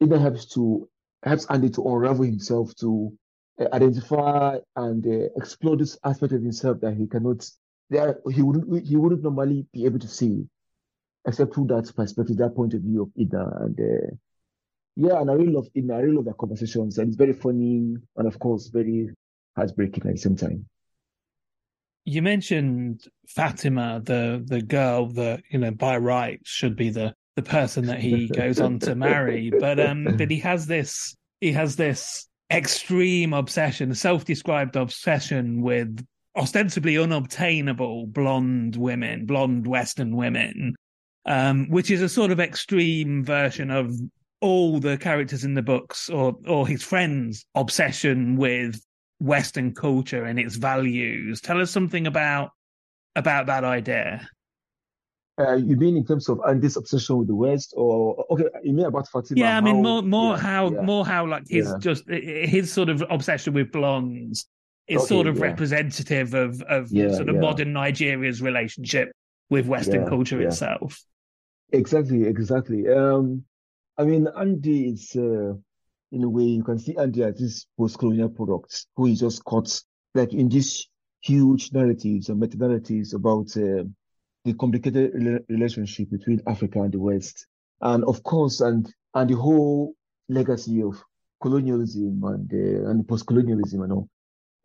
Edna 0.00 0.18
helps 0.18 0.46
to 0.54 0.88
helps 1.22 1.46
Andy 1.46 1.70
to 1.70 1.82
unravel 1.82 2.24
himself 2.24 2.74
to 2.76 3.12
uh, 3.12 3.25
identify 3.72 4.58
and 4.76 5.06
uh, 5.06 5.28
explore 5.36 5.76
this 5.76 5.98
aspect 6.04 6.32
of 6.32 6.42
himself 6.42 6.80
that 6.80 6.94
he 6.94 7.06
cannot 7.06 7.48
there 7.88 8.18
he 8.32 8.42
wouldn't 8.42 8.86
he 8.86 8.96
wouldn't 8.96 9.22
normally 9.22 9.66
be 9.72 9.84
able 9.84 9.98
to 9.98 10.08
see 10.08 10.46
except 11.26 11.54
through 11.54 11.66
that 11.66 11.92
perspective, 11.94 12.36
that 12.36 12.54
point 12.54 12.74
of 12.74 12.82
view 12.82 13.02
of 13.02 13.10
Ida. 13.20 13.58
And 13.60 13.80
uh, 13.80 14.14
yeah, 14.96 15.20
and 15.20 15.30
I 15.30 15.34
really 15.34 15.52
love 15.52 15.68
Ida. 15.76 15.94
I 15.94 15.98
really 15.98 16.16
love 16.16 16.24
their 16.24 16.34
conversations. 16.34 16.98
And 16.98 17.08
it's 17.08 17.16
very 17.16 17.32
funny 17.32 17.96
and 18.16 18.28
of 18.28 18.38
course 18.38 18.68
very 18.68 19.10
heartbreaking 19.56 20.06
at 20.06 20.12
the 20.12 20.18
same 20.18 20.36
time. 20.36 20.66
You 22.04 22.22
mentioned 22.22 23.04
Fatima, 23.26 24.00
the 24.04 24.42
the 24.46 24.62
girl 24.62 25.08
that, 25.08 25.42
you 25.50 25.58
know, 25.58 25.72
by 25.72 25.96
rights 25.96 26.48
should 26.48 26.76
be 26.76 26.90
the 26.90 27.14
the 27.34 27.42
person 27.42 27.86
that 27.86 28.00
he 28.00 28.28
goes 28.34 28.60
on 28.60 28.78
to 28.80 28.94
marry. 28.94 29.50
But 29.50 29.80
um 29.80 30.04
but 30.16 30.30
he 30.30 30.38
has 30.40 30.66
this 30.66 31.16
he 31.40 31.52
has 31.52 31.74
this 31.74 32.28
extreme 32.50 33.32
obsession, 33.32 33.94
self-described 33.94 34.76
obsession 34.76 35.62
with 35.62 36.04
ostensibly 36.36 36.98
unobtainable 36.98 38.06
blonde 38.06 38.76
women, 38.76 39.26
blonde 39.26 39.66
Western 39.66 40.14
women, 40.16 40.74
um, 41.24 41.68
which 41.70 41.90
is 41.90 42.02
a 42.02 42.08
sort 42.08 42.30
of 42.30 42.40
extreme 42.40 43.24
version 43.24 43.70
of 43.70 43.92
all 44.40 44.78
the 44.78 44.98
characters 44.98 45.44
in 45.44 45.54
the 45.54 45.62
books 45.62 46.08
or 46.10 46.36
or 46.46 46.68
his 46.68 46.82
friends' 46.82 47.46
obsession 47.54 48.36
with 48.36 48.80
Western 49.18 49.74
culture 49.74 50.24
and 50.24 50.38
its 50.38 50.56
values. 50.56 51.40
Tell 51.40 51.60
us 51.60 51.70
something 51.70 52.06
about 52.06 52.50
about 53.16 53.46
that 53.46 53.64
idea. 53.64 54.28
Uh, 55.38 55.54
you 55.54 55.76
mean 55.76 55.96
in 55.96 56.04
terms 56.06 56.28
of 56.30 56.40
Andy's 56.48 56.76
obsession 56.76 57.18
with 57.18 57.28
the 57.28 57.34
West, 57.34 57.74
or 57.76 58.24
okay, 58.30 58.44
you 58.64 58.72
mean 58.72 58.86
about 58.86 59.06
Fatima? 59.08 59.38
Yeah, 59.38 59.58
I 59.58 59.60
mean 59.60 59.76
how, 59.76 59.82
more 59.82 60.02
more 60.02 60.34
yeah, 60.34 60.42
how 60.42 60.70
yeah. 60.70 60.80
more 60.80 61.04
how 61.04 61.26
like 61.26 61.44
his 61.48 61.66
yeah. 61.66 61.78
just 61.78 62.08
his 62.08 62.72
sort 62.72 62.88
of 62.88 63.04
obsession 63.10 63.52
with 63.52 63.70
blondes 63.70 64.46
is 64.88 64.98
okay, 64.98 65.06
sort 65.06 65.26
of 65.26 65.40
representative 65.40 66.32
of 66.32 66.62
of 66.62 66.88
sort 66.88 67.28
of 67.28 67.36
modern 67.36 67.74
Nigeria's 67.74 68.40
relationship 68.40 69.12
with 69.50 69.66
Western 69.66 70.08
culture 70.08 70.40
itself. 70.40 71.04
Exactly, 71.72 72.24
exactly. 72.24 72.88
Um, 72.88 73.44
I 73.98 74.04
mean, 74.04 74.28
Andy 74.38 74.90
is, 74.90 75.12
uh, 75.16 75.54
in 76.12 76.22
a 76.22 76.28
way, 76.28 76.44
you 76.44 76.62
can 76.62 76.78
see 76.78 76.96
Andy 76.96 77.22
as 77.24 77.38
this 77.38 77.66
post-colonial 77.78 78.28
product 78.28 78.86
who 78.94 79.06
is 79.06 79.20
just 79.20 79.44
caught 79.44 79.82
like 80.14 80.32
in 80.32 80.48
these 80.48 80.88
huge 81.22 81.72
narratives 81.72 82.28
and 82.28 82.38
meta 82.38 82.56
narratives 82.56 83.14
about 83.14 83.56
uh, 83.56 83.84
the 84.46 84.54
complicated 84.54 85.12
re- 85.14 85.40
relationship 85.48 86.10
between 86.10 86.40
Africa 86.46 86.80
and 86.82 86.92
the 86.92 87.00
West, 87.00 87.46
and 87.80 88.04
of 88.04 88.22
course, 88.22 88.60
and 88.60 88.92
and 89.14 89.30
the 89.30 89.36
whole 89.36 89.94
legacy 90.28 90.82
of 90.82 91.02
colonialism 91.42 92.22
and 92.24 92.52
uh, 92.52 92.90
and 92.90 93.06
post-colonialism 93.06 93.82
and 93.82 93.92
all. 93.92 94.08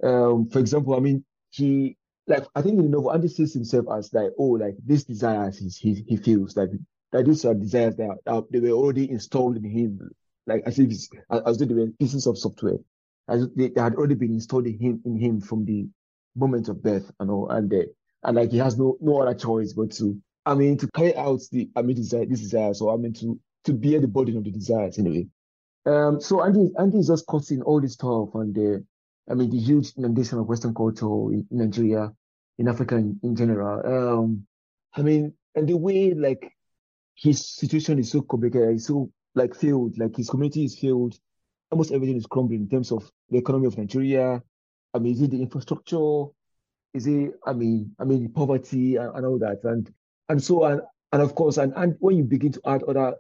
Um, 0.03 0.49
for 0.49 0.59
example, 0.59 0.95
I 0.95 0.99
mean, 0.99 1.25
he 1.49 1.97
like 2.27 2.45
I 2.55 2.61
think 2.61 2.77
in 2.79 2.85
the 2.85 2.89
novel, 2.89 3.11
Andy 3.11 3.27
sees 3.27 3.53
himself 3.53 3.85
as 3.91 4.13
like, 4.13 4.31
oh, 4.37 4.51
like 4.51 4.75
these 4.85 5.03
desires 5.03 5.57
he 5.57 5.69
he, 5.69 6.05
he 6.07 6.17
feels 6.17 6.55
like 6.55 6.69
that 7.11 7.25
these 7.25 7.43
are 7.45 7.53
desires 7.53 7.95
that 7.97 8.17
uh, 8.27 8.41
they 8.51 8.59
were 8.59 8.69
already 8.69 9.09
installed 9.09 9.57
in 9.57 9.65
him, 9.65 9.99
like 10.47 10.63
as 10.65 10.79
if 10.79 10.89
as 11.29 11.57
though 11.57 11.65
they 11.65 11.73
were 11.73 11.87
pieces 11.99 12.27
of 12.27 12.37
software, 12.37 12.77
as 13.27 13.47
they, 13.55 13.69
they 13.69 13.81
had 13.81 13.95
already 13.95 14.15
been 14.15 14.33
installed 14.33 14.67
in 14.67 14.79
him 14.79 15.01
in 15.05 15.17
him 15.17 15.41
from 15.41 15.65
the 15.65 15.87
moment 16.35 16.69
of 16.69 16.81
birth 16.81 17.11
and 17.19 17.29
all, 17.29 17.49
and 17.49 17.73
uh, 17.73 17.83
and 18.23 18.35
like 18.35 18.51
he 18.51 18.57
has 18.57 18.77
no 18.77 18.97
no 19.01 19.21
other 19.21 19.33
choice 19.33 19.73
but 19.73 19.91
to, 19.91 20.19
I 20.45 20.55
mean, 20.55 20.77
to 20.77 20.87
carry 20.91 21.15
out 21.15 21.41
the 21.51 21.69
I 21.75 21.81
mean 21.81 21.95
desire 21.95 22.25
this 22.25 22.41
desire, 22.41 22.73
so 22.73 22.93
I 22.93 22.97
mean 22.97 23.13
to 23.13 23.39
to 23.65 23.73
bear 23.73 23.99
the 23.99 24.07
burden 24.07 24.37
of 24.37 24.43
the 24.43 24.51
desires 24.51 24.99
anyway. 24.99 25.27
Um, 25.85 26.21
so 26.21 26.43
Andy 26.43 26.71
Andy 26.77 26.99
is 26.99 27.07
just 27.07 27.25
causing 27.25 27.61
all 27.63 27.81
this 27.81 27.93
stuff 27.93 28.29
and 28.35 28.53
the 28.53 28.85
I 29.29 29.33
mean 29.33 29.49
the 29.49 29.57
huge 29.59 29.93
inundation 29.97 30.39
of 30.39 30.47
Western 30.47 30.73
culture 30.73 31.05
in 31.05 31.45
Nigeria, 31.49 32.11
in 32.57 32.67
Africa 32.67 32.95
in, 32.95 33.19
in 33.23 33.35
general. 33.35 33.81
Um, 33.85 34.45
I 34.93 35.01
mean, 35.01 35.33
and 35.55 35.67
the 35.67 35.77
way 35.77 36.13
like 36.13 36.51
his 37.15 37.45
situation 37.45 37.99
is 37.99 38.11
so 38.11 38.21
complicated, 38.21 38.81
so 38.81 39.11
like 39.35 39.55
failed, 39.55 39.97
like 39.97 40.15
his 40.15 40.29
community 40.29 40.65
is 40.65 40.77
failed. 40.77 41.17
Almost 41.71 41.91
everything 41.91 42.17
is 42.17 42.25
crumbling 42.25 42.61
in 42.61 42.69
terms 42.69 42.91
of 42.91 43.09
the 43.29 43.37
economy 43.37 43.67
of 43.67 43.77
Nigeria. 43.77 44.43
I 44.93 44.99
mean, 44.99 45.13
is 45.13 45.21
it 45.21 45.31
the 45.31 45.41
infrastructure? 45.41 46.25
Is 46.93 47.07
it, 47.07 47.33
I 47.45 47.53
mean, 47.53 47.95
I 47.99 48.03
mean, 48.03 48.29
poverty 48.33 48.97
and, 48.97 49.15
and 49.15 49.25
all 49.25 49.39
that. 49.39 49.59
And 49.63 49.91
and 50.29 50.43
so 50.43 50.65
and 50.65 50.81
and 51.11 51.21
of 51.21 51.35
course, 51.35 51.57
and, 51.57 51.73
and 51.75 51.95
when 51.99 52.17
you 52.17 52.23
begin 52.23 52.51
to 52.53 52.61
add 52.65 52.83
other 52.83 53.15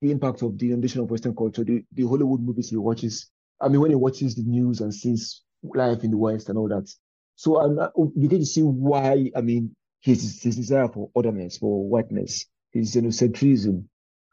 the 0.00 0.10
impact 0.10 0.42
of 0.42 0.58
the 0.58 0.66
inundation 0.66 1.00
of 1.00 1.10
Western 1.10 1.34
culture, 1.34 1.64
the, 1.64 1.84
the 1.92 2.06
Hollywood 2.06 2.40
movies 2.40 2.70
he 2.70 2.76
watches, 2.76 3.30
I 3.60 3.68
mean, 3.68 3.80
when 3.80 3.90
he 3.90 3.96
watches 3.96 4.34
the 4.34 4.42
news 4.42 4.80
and 4.80 4.92
sees 4.92 5.42
life 5.62 6.02
in 6.02 6.10
the 6.10 6.16
West 6.16 6.48
and 6.48 6.58
all 6.58 6.68
that. 6.68 6.92
So 7.36 7.60
and 7.60 8.12
we 8.16 8.28
get 8.28 8.38
to 8.38 8.46
see 8.46 8.62
why, 8.62 9.30
I 9.36 9.40
mean, 9.40 9.74
his, 10.00 10.42
his 10.42 10.56
desire 10.56 10.88
for 10.88 11.10
otherness, 11.14 11.58
for 11.58 11.88
whiteness, 11.88 12.46
his 12.72 12.94
xenocentrism. 12.94 13.84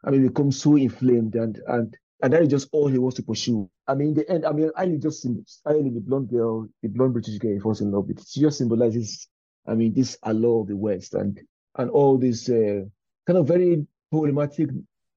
I 0.04 0.10
mean, 0.10 0.26
becomes 0.26 0.60
so 0.60 0.76
inflamed 0.76 1.34
and 1.36 1.60
and 1.68 1.96
and 2.22 2.32
that 2.32 2.42
is 2.42 2.48
just 2.48 2.68
all 2.72 2.88
he 2.88 2.98
wants 2.98 3.16
to 3.16 3.22
pursue. 3.22 3.68
I 3.86 3.94
mean, 3.94 4.08
in 4.08 4.14
the 4.14 4.30
end, 4.30 4.44
I 4.44 4.52
mean, 4.52 4.70
I 4.76 4.86
just 4.86 5.26
I 5.66 5.72
mean, 5.72 5.94
the 5.94 6.00
blonde 6.00 6.28
girl, 6.28 6.68
the 6.82 6.88
blonde 6.88 7.14
British 7.14 7.38
girl 7.38 7.52
he 7.52 7.60
falls 7.60 7.80
in 7.80 7.90
love 7.90 8.06
with. 8.06 8.26
She 8.26 8.40
just 8.40 8.58
symbolizes, 8.58 9.28
I 9.66 9.74
mean, 9.74 9.94
this 9.94 10.18
allure 10.22 10.62
of 10.62 10.68
the 10.68 10.76
West 10.76 11.14
and 11.14 11.40
and 11.76 11.90
all 11.90 12.18
this 12.18 12.48
uh, 12.48 12.82
kind 13.26 13.38
of 13.38 13.46
very 13.46 13.86
problematic, 14.10 14.70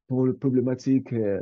problematic 0.07 1.11
uh, 1.13 1.41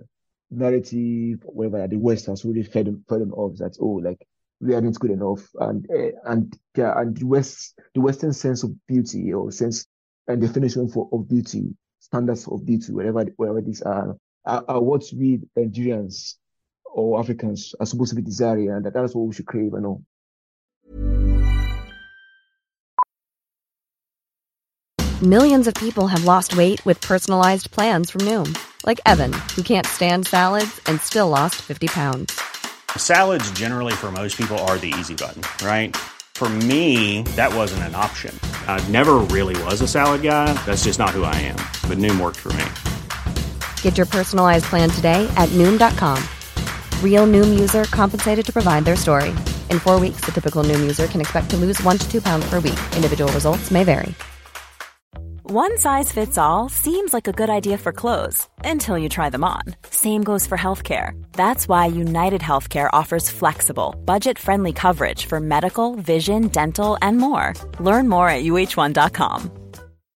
narrative, 0.49 1.39
whatever 1.43 1.87
the 1.87 1.97
West 1.97 2.25
has 2.27 2.45
really 2.45 2.63
fed 2.63 2.87
them, 2.87 3.05
fed 3.07 3.21
them 3.21 3.33
off. 3.33 3.57
That 3.57 3.77
oh, 3.79 4.01
like 4.03 4.25
we 4.59 4.73
aren't 4.73 4.99
good 4.99 5.11
enough, 5.11 5.47
and 5.59 5.87
uh, 5.91 6.11
and 6.25 6.57
yeah, 6.75 6.93
and 6.99 7.15
the 7.15 7.25
West, 7.25 7.79
the 7.93 8.01
Western 8.01 8.33
sense 8.33 8.63
of 8.63 8.73
beauty 8.87 9.33
or 9.33 9.51
sense 9.51 9.87
and 10.27 10.41
definition 10.41 10.89
for 10.89 11.09
of 11.11 11.27
beauty, 11.27 11.75
standards 11.99 12.47
of 12.47 12.65
beauty, 12.65 12.91
wherever 12.93 13.23
wherever 13.35 13.61
these 13.61 13.81
are, 13.81 14.15
are, 14.45 14.63
are 14.67 14.81
what 14.81 15.03
we 15.13 15.39
Nigerians 15.57 16.35
or 16.85 17.19
Africans 17.19 17.73
are 17.79 17.85
supposed 17.85 18.09
to 18.09 18.15
be 18.15 18.21
desiring, 18.21 18.69
and 18.69 18.85
that 18.85 18.93
that's 18.93 19.15
what 19.15 19.27
we 19.27 19.33
should 19.33 19.45
crave 19.45 19.73
and 19.73 19.85
all. 19.85 20.03
Millions 25.21 25.67
of 25.67 25.75
people 25.75 26.07
have 26.07 26.25
lost 26.25 26.57
weight 26.57 26.83
with 26.83 26.99
personalized 26.99 27.69
plans 27.69 28.09
from 28.09 28.21
Noom, 28.21 28.57
like 28.87 28.99
Evan, 29.05 29.31
who 29.55 29.61
can't 29.61 29.85
stand 29.85 30.25
salads 30.25 30.81
and 30.87 30.99
still 30.99 31.29
lost 31.29 31.61
50 31.61 31.87
pounds. 31.89 32.41
Salads, 32.97 33.51
generally, 33.51 33.93
for 33.93 34.11
most 34.11 34.35
people, 34.35 34.57
are 34.65 34.79
the 34.79 34.91
easy 34.99 35.13
button, 35.13 35.43
right? 35.63 35.95
For 36.33 36.49
me, 36.49 37.21
that 37.35 37.53
wasn't 37.53 37.83
an 37.83 37.93
option. 37.93 38.37
I 38.67 38.83
never 38.89 39.19
really 39.29 39.55
was 39.65 39.81
a 39.81 39.87
salad 39.87 40.23
guy. 40.23 40.53
That's 40.65 40.85
just 40.85 40.97
not 40.97 41.11
who 41.11 41.23
I 41.23 41.35
am. 41.35 41.57
But 41.87 41.99
Noom 41.99 42.19
worked 42.19 42.39
for 42.39 42.51
me. 42.53 42.65
Get 43.83 43.97
your 43.97 44.07
personalized 44.07 44.65
plan 44.65 44.89
today 44.89 45.31
at 45.37 45.49
Noom.com. 45.49 46.17
Real 47.03 47.27
Noom 47.27 47.59
user 47.59 47.83
compensated 47.83 48.43
to 48.47 48.51
provide 48.51 48.85
their 48.85 48.95
story. 48.95 49.29
In 49.69 49.77
four 49.77 49.99
weeks, 49.99 50.21
the 50.21 50.31
typical 50.31 50.63
Noom 50.63 50.79
user 50.79 51.05
can 51.05 51.21
expect 51.21 51.51
to 51.51 51.57
lose 51.57 51.79
one 51.83 51.99
to 51.99 52.11
two 52.11 52.23
pounds 52.23 52.49
per 52.49 52.55
week. 52.55 52.79
Individual 52.95 53.31
results 53.33 53.69
may 53.69 53.83
vary. 53.83 54.15
One 55.51 55.77
size 55.77 56.13
fits 56.13 56.37
all 56.37 56.69
seems 56.69 57.13
like 57.13 57.27
a 57.27 57.33
good 57.33 57.49
idea 57.49 57.77
for 57.77 57.91
clothes 57.91 58.47
until 58.63 58.97
you 58.97 59.09
try 59.09 59.29
them 59.29 59.43
on. 59.43 59.63
Same 59.89 60.23
goes 60.23 60.47
for 60.47 60.57
healthcare. 60.57 61.11
That's 61.33 61.67
why 61.67 61.87
United 61.87 62.39
Healthcare 62.39 62.89
offers 62.93 63.29
flexible, 63.29 63.93
budget 64.05 64.39
friendly 64.39 64.71
coverage 64.71 65.25
for 65.25 65.41
medical, 65.41 65.95
vision, 65.95 66.47
dental, 66.47 66.97
and 67.01 67.17
more. 67.17 67.53
Learn 67.81 68.07
more 68.07 68.29
at 68.29 68.45
uh1.com. 68.45 69.60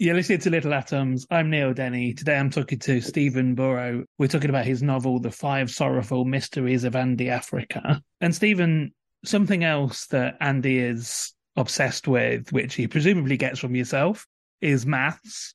You're 0.00 0.14
listening 0.14 0.38
to 0.38 0.50
Little 0.50 0.72
Atoms. 0.72 1.26
I'm 1.30 1.50
Neil 1.50 1.74
Denny. 1.74 2.14
Today 2.14 2.38
I'm 2.38 2.48
talking 2.48 2.78
to 2.78 3.02
Stephen 3.02 3.54
Buoro. 3.54 4.02
We're 4.16 4.28
talking 4.28 4.48
about 4.48 4.64
his 4.64 4.82
novel, 4.82 5.20
The 5.20 5.30
Five 5.30 5.70
Sorrowful 5.70 6.24
Mysteries 6.24 6.84
of 6.84 6.96
Andy 6.96 7.28
Africa. 7.28 8.00
And 8.22 8.34
Stephen, 8.34 8.94
something 9.26 9.62
else 9.62 10.06
that 10.06 10.38
Andy 10.40 10.78
is 10.78 11.34
obsessed 11.54 12.08
with, 12.08 12.50
which 12.50 12.76
he 12.76 12.88
presumably 12.88 13.36
gets 13.36 13.58
from 13.58 13.76
yourself, 13.76 14.26
is 14.62 14.86
maths. 14.86 15.54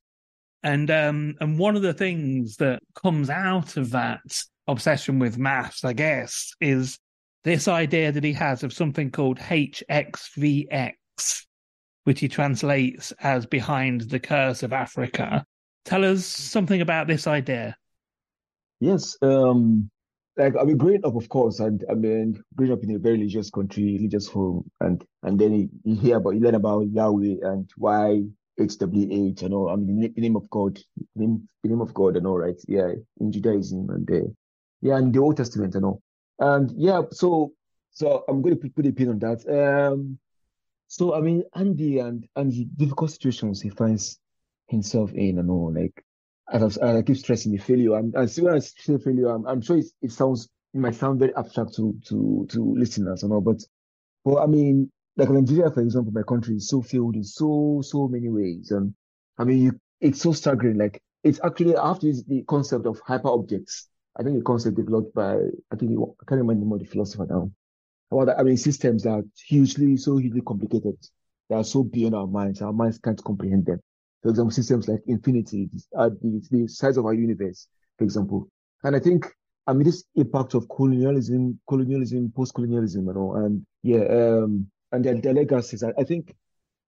And 0.61 0.91
um, 0.91 1.33
and 1.39 1.57
one 1.57 1.75
of 1.75 1.81
the 1.81 1.95
things 1.95 2.57
that 2.57 2.83
comes 2.93 3.31
out 3.31 3.77
of 3.77 3.89
that 3.91 4.21
obsession 4.67 5.17
with 5.17 5.39
maths, 5.39 5.83
I 5.83 5.93
guess, 5.93 6.53
is 6.61 6.99
this 7.43 7.67
idea 7.67 8.11
that 8.11 8.23
he 8.23 8.33
has 8.33 8.61
of 8.61 8.73
something 8.73 9.09
called 9.09 9.39
HXVX 9.39 10.91
which 12.05 12.21
he 12.21 12.27
translates 12.27 13.12
as 13.19 13.45
behind 13.45 14.01
the 14.01 14.19
curse 14.19 14.63
of 14.63 14.74
Africa. 14.74 15.45
Tell 15.83 16.05
us 16.05 16.25
something 16.25 16.81
about 16.81 17.07
this 17.07 17.27
idea. 17.27 17.75
Yes, 18.79 19.17
um, 19.21 19.89
like 20.38 20.53
I 20.59 20.63
mean, 20.63 20.77
growing 20.77 21.05
up, 21.05 21.15
of 21.15 21.29
course, 21.29 21.59
and 21.59 21.83
I 21.89 21.93
mean, 21.93 22.41
growing 22.55 22.74
up 22.74 22.83
in 22.83 22.95
a 22.95 23.00
very 23.00 23.17
religious 23.17 23.50
country, 23.50 23.97
religious 23.97 24.27
home, 24.27 24.69
and 24.81 25.03
and 25.24 25.39
then 25.39 25.69
you, 25.83 25.95
hear 25.95 26.17
about, 26.17 26.31
you 26.31 26.41
learn 26.41 26.55
about 26.55 26.88
Yahweh 26.91 27.38
and 27.41 27.69
why 27.77 28.24
HWH 28.59 29.43
and 29.43 29.53
all. 29.53 29.69
I 29.69 29.75
mean, 29.75 30.13
the 30.13 30.21
name 30.21 30.35
of 30.35 30.50
God, 30.50 30.79
the 31.15 31.21
name, 31.21 31.47
the 31.63 31.69
name 31.69 31.81
of 31.81 31.93
God 31.93 32.17
and 32.17 32.27
all, 32.27 32.38
right? 32.38 32.59
Yeah, 32.67 32.91
in 33.19 33.31
Judaism 33.31 33.89
and 33.89 34.09
uh, 34.12 34.29
yeah, 34.81 34.97
and 34.97 35.13
the 35.13 35.19
Old 35.19 35.38
Testament 35.38 35.75
and 35.75 35.85
all. 35.85 36.01
And 36.39 36.71
yeah, 36.75 37.01
so 37.12 37.53
so 37.91 38.25
I'm 38.27 38.41
going 38.41 38.55
to 38.55 38.62
put, 38.62 38.75
put 38.75 38.85
a 38.85 38.91
pin 38.91 39.09
on 39.09 39.19
that. 39.19 39.47
Um, 39.47 40.19
so 40.95 41.13
I 41.13 41.19
mean, 41.19 41.43
Andy 41.53 41.99
and 41.99 42.25
and 42.37 42.49
the 42.49 42.63
difficult 42.63 43.11
situations 43.11 43.59
he 43.59 43.69
finds 43.69 44.17
himself 44.67 45.11
in 45.11 45.39
and 45.39 45.51
all, 45.51 45.73
like 45.73 46.01
as 46.49 46.77
I, 46.77 46.99
I 46.99 47.01
keep 47.01 47.17
stressing 47.17 47.51
the 47.51 47.57
failure. 47.57 47.95
I'm, 47.95 48.13
and 48.15 48.31
see 48.31 48.41
when 48.41 48.53
I 48.53 48.59
say 48.59 48.97
failure, 48.97 49.27
I'm, 49.27 49.45
I'm 49.45 49.61
sure 49.61 49.77
it 49.77 50.11
sounds 50.13 50.47
it 50.73 50.79
might 50.79 50.95
sound 50.95 51.19
very 51.19 51.35
abstract 51.35 51.75
to 51.75 51.93
to 52.07 52.47
to 52.49 52.75
listeners 52.77 53.24
and 53.24 53.33
all, 53.33 53.41
but 53.41 53.61
but 54.24 54.37
I 54.41 54.46
mean, 54.46 54.89
like 55.17 55.29
Nigeria, 55.29 55.70
for 55.70 55.81
example, 55.81 56.13
my 56.13 56.24
country 56.24 56.55
is 56.55 56.70
so 56.70 56.81
filled 56.81 57.15
in 57.17 57.25
so 57.25 57.81
so 57.83 58.07
many 58.07 58.29
ways, 58.29 58.72
and 58.72 58.96
I 59.37 59.43
mean, 59.43 59.63
you, 59.63 59.79
it's 60.00 60.22
so 60.22 60.31
staggering. 60.31 60.77
Like 60.77 61.01
it's 61.25 61.41
actually 61.43 61.75
after 61.75 62.07
the 62.07 62.46
concept 62.48 62.85
of 62.85 63.01
hyper 63.05 63.27
objects. 63.27 63.89
I 64.17 64.24
think 64.24 64.37
the 64.37 64.46
concept 64.46 64.77
developed 64.77 65.13
by 65.13 65.33
I 65.74 65.75
think 65.75 65.91
I 65.91 66.24
can't 66.25 66.39
remember 66.39 66.77
the 66.77 66.85
philosopher 66.85 67.27
now 67.29 67.51
that, 68.23 68.39
I 68.39 68.43
mean, 68.43 68.55
systems 68.55 69.03
that 69.03 69.09
are 69.09 69.23
hugely, 69.45 69.97
so 69.97 70.15
hugely 70.15 70.41
complicated. 70.41 70.95
They 71.49 71.55
are 71.55 71.63
so 71.65 71.83
beyond 71.83 72.15
our 72.15 72.27
minds. 72.27 72.61
Our 72.61 72.71
minds 72.71 72.97
can't 72.99 73.21
comprehend 73.23 73.65
them. 73.65 73.81
For 74.23 74.29
example, 74.29 74.51
systems 74.51 74.87
like 74.87 75.01
infinity, 75.05 75.69
uh, 75.97 76.09
the, 76.21 76.41
the 76.49 76.67
size 76.67 76.97
of 76.97 77.05
our 77.05 77.13
universe, 77.13 77.67
for 77.97 78.05
example. 78.05 78.47
And 78.83 78.95
I 78.95 78.99
think, 78.99 79.27
I 79.67 79.73
mean, 79.73 79.83
this 79.83 80.05
impact 80.15 80.53
of 80.53 80.69
colonialism, 80.69 81.59
colonialism, 81.67 82.31
post-colonialism, 82.35 83.07
and 83.09 83.17
all, 83.17 83.35
and 83.35 83.65
yeah, 83.83 84.05
um, 84.05 84.67
and 84.91 85.03
their, 85.03 85.15
their 85.15 85.33
legacies, 85.33 85.83
I, 85.83 85.91
I 85.97 86.03
think 86.03 86.33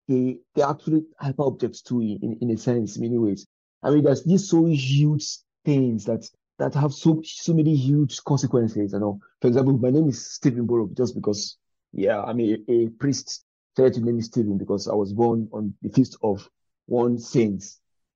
they, 0.08 0.38
they're 0.54 0.68
absolute 0.68 1.06
hyper 1.18 1.42
objects 1.42 1.82
too, 1.82 2.00
in, 2.00 2.38
in 2.40 2.50
a 2.50 2.56
sense, 2.56 2.96
in 2.96 3.02
many 3.02 3.18
ways. 3.18 3.46
I 3.82 3.90
mean, 3.90 4.04
there's 4.04 4.24
these 4.24 4.48
so 4.48 4.64
huge 4.66 5.26
things 5.64 6.04
that 6.04 6.26
that 6.59 6.75
have 6.75 6.92
so 6.92 7.21
so 7.25 7.53
many 7.53 7.75
huge 7.75 8.23
consequences. 8.25 8.92
You 8.92 8.99
know, 8.99 9.21
for 9.40 9.49
example, 9.49 9.77
my 9.79 9.90
name 9.90 10.09
is 10.09 10.25
Stephen 10.25 10.66
Buoro 10.66 10.95
just 10.97 11.14
because, 11.14 11.59
yeah, 11.92 12.23
I'm 12.23 12.40
a, 12.40 12.59
a 12.69 12.88
priest. 12.99 13.45
Tried 13.77 13.92
to 13.95 14.01
name 14.01 14.16
me 14.16 14.23
Stephen 14.23 14.57
because 14.57 14.88
I 14.88 14.95
was 14.95 15.12
born 15.12 15.49
on 15.53 15.75
the 15.83 15.90
feast 15.90 16.16
of 16.23 16.49
one 16.87 17.19
saint 17.19 17.62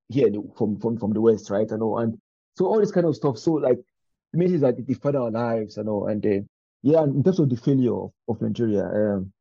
here 0.09 0.31
from 0.57 0.81
from 0.81 0.97
from 0.97 1.13
the 1.13 1.21
west, 1.21 1.51
right? 1.51 1.71
I 1.71 1.77
know, 1.77 1.99
and 1.99 2.19
so 2.57 2.65
all 2.67 2.81
this 2.81 2.93
kind 2.93 3.07
of 3.07 3.15
stuff. 3.15 3.37
So 3.39 3.53
like, 3.53 3.79
it 3.79 4.37
means 4.37 4.61
that 4.63 4.79
it 4.79 4.87
defined 4.87 5.17
our 5.17 5.31
lives, 5.31 5.77
you 5.77 5.85
know, 5.85 6.07
and 6.07 6.25
uh, 6.25 6.41
yeah, 6.83 7.03
in 7.03 7.23
terms 7.23 7.41
of 7.41 7.51
the 7.51 7.57
failure 7.57 7.95
of, 7.95 8.13
of 8.27 8.41
Nigeria, 8.41 8.85
um, 8.85 9.33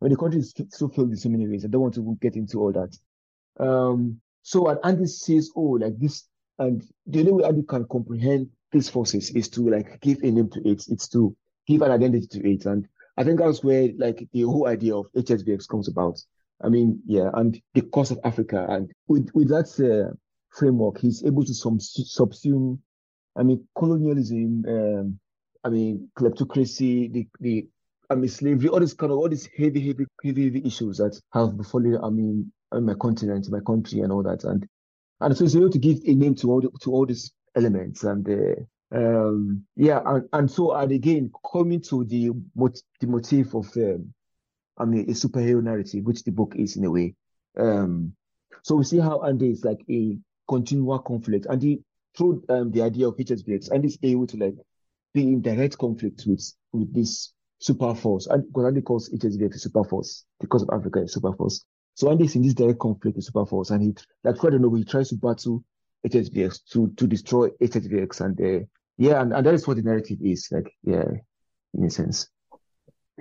when 0.00 0.10
the 0.10 0.16
country 0.16 0.40
is 0.40 0.52
so 0.70 0.88
failed 0.88 1.10
in 1.10 1.16
so 1.16 1.28
many 1.28 1.46
ways, 1.46 1.64
I 1.64 1.68
don't 1.68 1.82
want 1.82 1.94
to 1.94 2.18
get 2.20 2.34
into 2.34 2.58
all 2.58 2.72
that. 2.72 2.98
Um, 3.64 4.20
so 4.42 4.66
and 4.66 4.80
Andy 4.82 5.06
says, 5.06 5.50
oh, 5.54 5.78
like 5.80 5.96
this 5.96 6.24
and 6.62 6.82
the 7.06 7.20
only 7.20 7.32
way 7.32 7.50
you 7.56 7.64
can 7.64 7.86
comprehend 7.86 8.48
these 8.70 8.88
forces 8.88 9.30
is 9.30 9.48
to 9.50 9.68
like 9.68 10.00
give 10.00 10.18
a 10.22 10.30
name 10.30 10.48
to 10.50 10.60
it. 10.68 10.84
It's 10.88 11.08
to 11.08 11.36
give 11.66 11.82
an 11.82 11.90
identity 11.90 12.26
to 12.28 12.50
it. 12.50 12.66
And 12.66 12.86
I 13.16 13.24
think 13.24 13.40
that's 13.40 13.64
where 13.64 13.88
like 13.98 14.28
the 14.32 14.42
whole 14.42 14.68
idea 14.68 14.96
of 14.96 15.06
HSVX 15.16 15.68
comes 15.68 15.88
about. 15.88 16.20
I 16.62 16.68
mean, 16.68 17.00
yeah, 17.04 17.30
and 17.34 17.60
the 17.74 17.82
course 17.82 18.12
of 18.12 18.20
Africa. 18.22 18.64
And 18.68 18.92
with, 19.08 19.28
with 19.34 19.48
that 19.48 19.68
uh, 19.80 20.14
framework, 20.50 21.00
he's 21.00 21.24
able 21.24 21.44
to 21.44 21.52
sum, 21.52 21.78
subsume, 21.78 22.78
I 23.36 23.42
mean, 23.42 23.66
colonialism, 23.76 24.64
um, 24.68 25.18
I 25.64 25.68
mean, 25.68 26.08
kleptocracy, 26.16 27.12
the, 27.12 27.26
the, 27.40 27.66
I 28.08 28.14
mean, 28.14 28.28
slavery, 28.28 28.68
all 28.68 28.78
this 28.78 28.94
kind 28.94 29.10
of, 29.10 29.18
all 29.18 29.28
these 29.28 29.48
heavy, 29.58 29.84
heavy, 29.84 30.06
heavy, 30.22 30.44
heavy 30.44 30.62
issues 30.64 30.98
that 30.98 31.20
have 31.32 31.56
befallen, 31.56 31.98
I 32.02 32.10
mean, 32.10 32.52
my 32.72 32.94
continent, 32.94 33.50
my 33.50 33.60
country 33.60 34.00
and 34.00 34.12
all 34.12 34.22
that. 34.22 34.44
And 34.44 34.68
and 35.24 35.36
so 35.36 35.44
he's 35.44 35.56
able 35.56 35.70
to 35.70 35.78
give 35.78 35.98
a 36.06 36.14
name 36.14 36.34
to 36.34 36.50
all 36.50 36.60
the, 36.60 36.70
to 36.80 36.90
all 36.90 37.06
these 37.06 37.32
elements 37.56 38.04
and 38.04 38.28
uh, 38.28 38.96
um, 38.96 39.64
yeah 39.76 40.00
and, 40.04 40.28
and 40.32 40.50
so 40.50 40.74
and 40.74 40.92
again 40.92 41.30
coming 41.50 41.80
to 41.80 42.04
the 42.04 42.30
the 43.00 43.06
motif 43.06 43.54
of 43.54 43.66
um, 43.76 44.12
I 44.78 44.84
mean 44.84 45.08
a 45.08 45.12
superhero 45.12 45.62
narrative 45.62 46.04
which 46.04 46.24
the 46.24 46.32
book 46.32 46.54
is 46.56 46.76
in 46.76 46.84
a 46.84 46.90
way 46.90 47.14
um, 47.58 48.14
so 48.62 48.76
we 48.76 48.84
see 48.84 48.98
how 48.98 49.22
Andy 49.22 49.50
is 49.50 49.64
like 49.64 49.84
a 49.90 50.16
continual 50.48 50.98
conflict. 51.00 51.46
And 51.48 51.62
he 51.62 51.80
through 52.16 52.44
um, 52.48 52.70
the 52.70 52.82
idea 52.82 53.08
of 53.08 53.16
HSVX 53.16 53.70
and 53.70 53.84
is 53.84 53.98
able 54.02 54.26
to 54.26 54.36
like 54.36 54.54
be 55.14 55.22
in 55.22 55.40
direct 55.40 55.78
conflict 55.78 56.24
with 56.26 56.52
with 56.72 56.92
this 56.94 57.32
super 57.58 57.94
force 57.94 58.26
and 58.26 58.46
because 58.46 58.66
Andy 58.66 58.82
calls 58.82 59.08
HSVX 59.10 59.54
a 59.54 59.58
super 59.58 59.84
force 59.84 60.24
because 60.40 60.62
of 60.62 60.70
Africa 60.72 61.00
a 61.00 61.08
super 61.08 61.32
force 61.32 61.64
so 61.94 62.08
when 62.08 62.20
is 62.20 62.36
in 62.36 62.42
this 62.42 62.54
direct 62.54 62.78
conflict 62.78 63.16
with 63.16 63.30
Superforce, 63.30 63.70
and 63.70 63.82
he 63.82 63.94
like 64.24 64.42
I 64.44 64.50
don't 64.50 64.62
know, 64.62 64.74
he 64.74 64.84
tries 64.84 65.10
to 65.10 65.16
battle 65.16 65.64
HSVX 66.06 66.60
to 66.72 66.88
to 66.96 67.06
destroy 67.06 67.48
HSVX, 67.60 68.20
and 68.20 68.40
uh, 68.40 68.64
yeah, 68.98 69.20
and, 69.20 69.32
and 69.32 69.46
that 69.46 69.54
is 69.54 69.66
what 69.66 69.76
the 69.76 69.82
narrative 69.82 70.18
is 70.22 70.48
like, 70.50 70.72
yeah, 70.84 71.04
in 71.74 71.84
a 71.84 71.90
sense. 71.90 72.28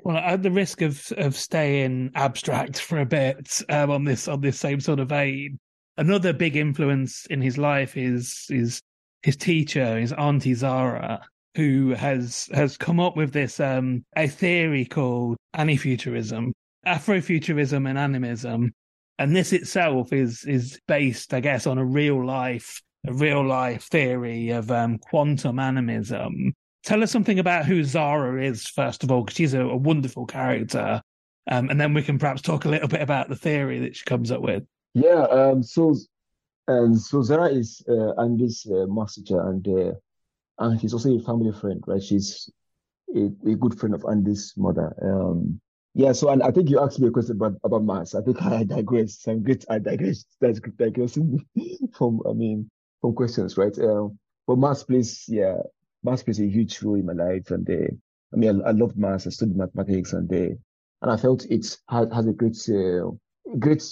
Well, 0.04 0.18
at 0.18 0.42
the 0.42 0.52
risk 0.52 0.82
of 0.82 1.12
of 1.18 1.36
staying 1.36 2.12
abstract 2.16 2.80
for 2.80 3.00
a 3.00 3.06
bit 3.06 3.62
um, 3.70 3.92
on 3.92 4.04
this 4.04 4.28
on 4.28 4.42
this 4.42 4.60
same 4.60 4.80
sort 4.80 5.00
of 5.00 5.10
vein, 5.10 5.60
another 5.98 6.34
big 6.34 6.56
influence 6.56 7.26
in 7.28 7.42
his 7.42 7.58
life 7.58 7.98
is 7.98 8.46
is 8.50 8.82
his 9.22 9.36
teacher, 9.36 10.00
his 10.00 10.14
auntie 10.14 10.54
Zara, 10.54 11.22
who 11.56 11.90
has 11.92 12.50
has 12.54 12.78
come 12.78 13.00
up 13.00 13.18
with 13.18 13.34
this 13.34 13.60
um 13.60 14.04
a 14.16 14.28
theory 14.28 14.86
called 14.86 15.38
anifuturism, 15.56 16.52
Afrofuturism 16.86 17.90
and 17.90 17.98
animism. 17.98 18.74
And 19.20 19.36
this 19.36 19.54
itself 19.54 20.14
is 20.14 20.46
is 20.46 20.80
based, 20.88 21.34
I 21.34 21.40
guess, 21.40 21.68
on 21.68 21.78
a 21.78 21.86
real 21.86 22.26
life 22.26 22.82
a 23.08 23.14
real 23.14 23.46
life 23.46 23.84
theory 23.84 24.50
of 24.50 24.70
um, 24.72 24.98
quantum 25.00 25.60
animism. 25.60 26.54
Tell 26.84 27.04
us 27.04 27.12
something 27.12 27.40
about 27.40 27.66
who 27.66 27.84
Zara 27.84 28.44
is, 28.44 28.68
first 28.68 29.04
of 29.04 29.12
all, 29.12 29.24
because 29.24 29.38
she's 29.38 29.54
a, 29.54 29.62
a, 29.62 29.78
wonderful 29.78 30.26
character. 30.26 31.02
Um, 31.50 31.70
and 31.70 31.82
then 31.82 31.94
we 31.94 32.04
can 32.04 32.20
perhaps 32.20 32.42
talk 32.42 32.66
a 32.66 32.70
little 32.70 32.88
bit 32.88 33.02
about 33.02 33.30
the 33.30 33.36
theory 33.36 33.80
that 33.80 33.96
she 33.96 34.04
comes 34.06 34.32
up 34.32 34.42
with. 34.42 34.64
Yeah. 34.94 35.24
Um, 35.24 35.64
so, 35.64 35.96
and 36.68 37.00
so 37.00 37.24
Zara 37.24 37.50
is 37.50 37.84
uh, 37.88 38.22
Andy's 38.22 38.68
uh, 38.70 38.86
master 38.88 39.50
and 39.50 39.68
uh, 39.68 39.94
and 40.60 40.80
she's 40.80 40.94
also 40.94 41.16
a 41.16 41.20
family 41.22 41.52
friend, 41.52 41.84
right? 41.88 42.02
She's 42.02 42.50
a, 43.16 43.32
a 43.50 43.56
good 43.56 43.80
friend 43.80 43.96
of 43.96 44.06
Andy's 44.10 44.54
mother. 44.56 44.94
Um, 45.02 45.60
yeah, 45.94 46.14
so 46.14 46.30
and 46.30 46.42
I 46.42 46.52
think 46.52 46.70
you 46.70 46.80
asked 46.80 47.00
me 47.00 47.08
a 47.08 47.12
question 47.12 47.36
about, 47.36 47.56
about 47.64 47.84
Mars. 47.84 48.16
I 48.16 48.22
think 48.22 48.42
I 48.42 48.64
digressed. 48.64 49.28
I'm 49.28 49.44
good. 49.44 49.66
I 49.70 49.80
digressed. 49.80 50.28
That's 50.40 50.60
digressing 50.60 51.46
from 51.94 52.22
I 52.28 52.34
mean 52.34 52.70
from 53.02 53.14
questions, 53.14 53.58
right? 53.58 53.78
Um, 53.80 54.18
but 54.48 54.58
Mars 54.58 54.84
plays 54.84 55.26
yeah, 55.28 55.58
Mars 56.04 56.24
plays 56.24 56.40
a 56.40 56.48
huge 56.48 56.82
role 56.82 56.96
in 56.96 57.06
my 57.06 57.14
life, 57.14 57.52
and 57.52 57.70
uh, 57.70 57.94
I 58.34 58.38
mean 58.38 58.62
I, 58.62 58.70
I 58.70 58.72
loved 58.72 58.98
Mars. 58.98 59.28
I 59.28 59.32
studied 59.32 59.58
mathematics, 59.58 60.14
and 60.14 60.32
uh, 60.32 60.56
and 61.02 61.12
I 61.12 61.18
felt 61.18 61.46
it 61.46 61.78
has, 61.90 62.08
has 62.14 62.28
a 62.28 62.34
great 62.34 62.58
uh, 62.70 63.12
great 63.60 63.84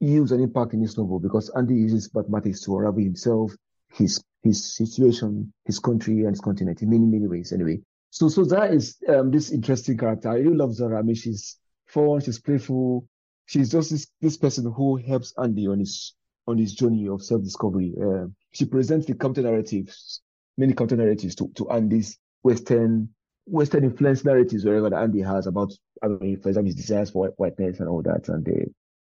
use 0.00 0.30
and 0.30 0.42
impact 0.42 0.72
in 0.72 0.80
this 0.80 0.96
novel 0.96 1.18
because 1.18 1.50
Andy 1.50 1.74
uses 1.74 2.14
mathematics 2.14 2.62
to 2.62 2.76
unravel 2.76 3.02
himself, 3.02 3.52
his 3.92 4.22
his 4.42 4.76
situation, 4.76 5.52
his 5.66 5.78
country, 5.78 6.20
and 6.20 6.30
his 6.30 6.40
continent 6.40 6.80
in 6.80 6.88
many 6.88 7.04
many 7.04 7.26
ways. 7.26 7.52
Anyway, 7.52 7.80
so, 8.18 8.28
so 8.28 8.44
that 8.46 8.74
is 8.74 8.96
um, 9.08 9.30
this 9.30 9.52
interesting 9.52 9.96
character. 9.96 10.28
I 10.28 10.38
really 10.38 10.56
love 10.56 10.74
Zara. 10.74 10.98
I 10.98 11.02
mean, 11.02 11.14
she's 11.14 11.56
fun, 11.86 12.20
she's 12.20 12.40
playful. 12.40 13.06
She's 13.46 13.70
just 13.70 13.92
this, 13.92 14.08
this 14.20 14.36
person 14.36 14.72
who 14.72 14.96
helps 14.96 15.32
Andy 15.38 15.68
on 15.68 15.78
his 15.78 16.14
on 16.48 16.58
his 16.58 16.74
journey 16.74 17.08
of 17.08 17.22
self-discovery. 17.22 17.94
Uh, 18.02 18.26
she 18.50 18.64
presents 18.64 19.06
the 19.06 19.14
counter 19.14 19.42
narratives, 19.42 20.20
many 20.56 20.72
counter 20.72 20.96
narratives 20.96 21.36
to, 21.36 21.48
to 21.54 21.70
Andy's 21.70 22.18
Western 22.42 23.08
Western 23.46 23.84
influence 23.84 24.24
narratives 24.24 24.64
wherever 24.64 24.92
Andy 24.92 25.20
has 25.20 25.46
about, 25.46 25.72
I 26.02 26.08
mean, 26.08 26.40
for 26.40 26.48
example, 26.48 26.66
his 26.66 26.74
desires 26.74 27.10
for 27.10 27.28
whiteness 27.36 27.78
and 27.78 27.88
all 27.88 28.02
that, 28.02 28.28
and 28.28 28.46
uh, 28.48 28.66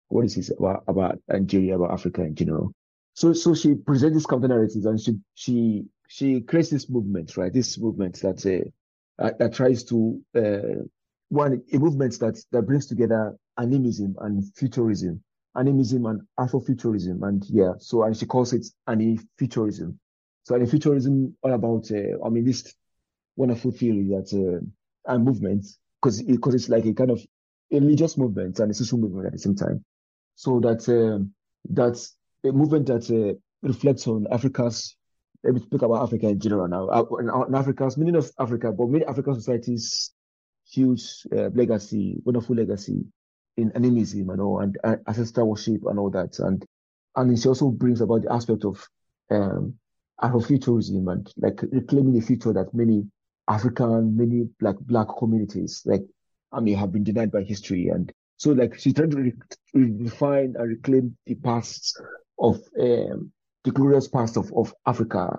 what 0.09 0.27
is 0.27 0.35
his 0.35 0.51
about, 0.51 0.85
about 0.87 1.19
Nigeria, 1.29 1.77
about 1.77 1.93
Africa 1.93 2.23
in 2.23 2.35
general. 2.35 2.73
So, 3.15 3.33
so 3.33 3.55
she 3.55 3.75
presents 3.75 4.17
these 4.17 4.27
counter 4.27 4.49
narratives, 4.49 4.85
and 4.85 5.01
she 5.01 5.19
she 5.35 5.85
she 6.09 6.43
creates 6.43 6.69
this 6.69 6.91
movement, 6.91 7.37
right? 7.39 7.53
This 7.53 7.79
movement 7.79 8.21
that 8.21 8.45
uh, 8.45 8.69
uh, 9.19 9.31
that 9.39 9.55
tries 9.55 9.85
to 9.85 10.21
uh, 10.37 10.83
one 11.29 11.63
a 11.73 11.79
movement 11.79 12.19
that 12.21 12.43
that 12.53 12.63
brings 12.63 12.87
together 12.87 13.37
animism 13.59 14.17
and 14.21 14.45
futurism, 14.57 15.23
animism 15.57 16.07
and 16.07 16.23
Afrofuturism, 16.39 17.23
and 17.27 17.45
yeah, 17.49 17.73
so 17.79 18.03
and 18.05 18.17
she 18.17 18.27
calls 18.27 18.53
it 18.53 18.67
Anifuturism. 18.89 19.97
So 20.45 20.55
Anifuturism 20.55 21.33
all 21.43 21.53
about 21.53 21.91
uh, 21.91 22.25
I 22.25 22.29
mean 22.31 22.45
this 22.45 22.75
wonderful 23.37 23.71
theory 23.71 24.09
that 24.09 24.33
uh, 24.33 25.13
and 25.13 25.25
movement 25.25 25.67
because 26.01 26.23
because 26.23 26.55
it, 26.55 26.57
it's 26.57 26.69
like 26.69 26.87
a 26.87 26.95
kind 26.95 27.11
of 27.11 27.21
religious 27.71 28.17
movement 28.17 28.59
and 28.61 28.71
a 28.71 28.75
social 28.75 28.99
movement 28.99 29.27
at 29.27 29.33
the 29.33 29.39
same 29.39 29.57
time. 29.57 29.85
So 30.37 30.61
that 30.61 30.89
uh, 30.89 31.25
that's 31.69 32.15
a 32.45 32.53
movement 32.53 32.87
that 32.87 33.11
uh, 33.11 33.35
reflects 33.67 34.07
on 34.07 34.27
Africa's 34.31 34.97
let 35.45 35.55
me 35.55 35.61
speak 35.61 35.83
about 35.83 36.03
Africa 36.03 36.29
in 36.29 36.41
general 36.41 36.69
now. 36.69 36.89
Uh, 36.89 37.05
in 37.47 37.55
Africa's, 37.55 37.97
meaning 37.97 38.17
of 38.17 38.31
Africa, 38.39 38.73
but 38.73 38.89
many 38.89 39.05
African 39.05 39.35
societies, 39.35 40.13
huge 40.69 41.27
uh, 41.33 41.49
legacy, 41.55 42.17
wonderful 42.25 42.57
legacy 42.57 43.05
in 43.57 43.73
animism 43.73 44.31
and 44.31 44.41
all, 44.41 44.61
and 44.61 44.79
uh, 44.85 44.97
ancestral 45.07 45.49
worship 45.49 45.83
and 45.87 45.99
all 45.99 46.11
that. 46.11 46.39
And 46.39 46.65
and 47.17 47.39
she 47.39 47.49
also 47.49 47.71
brings 47.71 48.01
about 48.01 48.23
the 48.23 48.33
aspect 48.33 48.65
of 48.65 48.87
um, 49.31 49.75
Afrofuturism 50.21 51.11
and 51.11 51.33
like 51.37 51.63
reclaiming 51.63 52.15
the 52.15 52.21
future 52.21 52.53
that 52.53 52.75
many 52.75 53.07
African, 53.49 54.17
many 54.17 54.49
black 54.61 54.77
black 54.81 55.09
communities, 55.19 55.83
like 55.87 56.03
I 56.53 56.61
mean, 56.61 56.77
have 56.77 56.93
been 56.93 57.05
denied 57.05 57.31
by 57.31 57.43
history. 57.43 57.89
And 57.89 58.13
so, 58.37 58.53
like, 58.53 58.79
she's 58.79 58.95
trying 58.95 59.11
to 59.11 59.17
re- 59.19 59.33
redefine 59.75 60.55
and 60.55 60.69
reclaim 60.69 61.17
the 61.27 61.35
past 61.35 62.01
of 62.39 62.61
um, 62.81 63.33
the 63.69 63.75
glorious 63.75 64.09
past 64.09 64.39
of, 64.39 64.51
of 64.55 64.75
Africa 64.87 65.39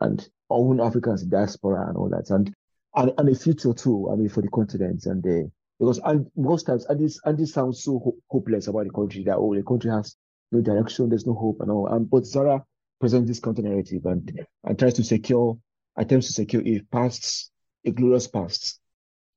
and 0.00 0.20
our 0.50 0.58
own 0.58 0.80
Africans 0.80 1.22
diaspora 1.22 1.88
and 1.88 1.96
all 1.96 2.10
that, 2.10 2.28
and 2.30 2.52
and, 2.94 3.12
and 3.16 3.28
the 3.28 3.34
future 3.34 3.72
too. 3.72 4.10
I 4.12 4.16
mean, 4.16 4.28
for 4.28 4.42
the 4.42 4.48
continent 4.48 5.06
and 5.06 5.22
the 5.22 5.50
because 5.80 5.98
and 6.04 6.26
most 6.36 6.66
times 6.66 6.84
and 6.86 7.00
this 7.00 7.18
and 7.24 7.38
this 7.38 7.54
sounds 7.54 7.82
so 7.82 7.98
ho- 7.98 8.16
hopeless 8.30 8.68
about 8.68 8.84
the 8.84 8.90
country 8.90 9.24
that 9.24 9.36
oh 9.36 9.54
the 9.54 9.62
country 9.62 9.90
has 9.90 10.14
no 10.52 10.60
direction, 10.60 11.08
there's 11.08 11.26
no 11.26 11.34
hope 11.34 11.60
and 11.60 11.70
all. 11.70 11.86
And 11.88 12.08
but 12.08 12.26
Zara 12.26 12.62
presents 13.00 13.28
this 13.28 13.40
counter 13.40 13.62
narrative 13.62 14.04
and 14.04 14.46
and 14.64 14.78
tries 14.78 14.94
to 14.94 15.04
secure 15.04 15.56
attempts 15.96 16.26
to 16.26 16.32
secure 16.34 16.62
a 16.66 16.80
past, 16.92 17.50
a 17.86 17.92
glorious 17.92 18.28
past, 18.28 18.78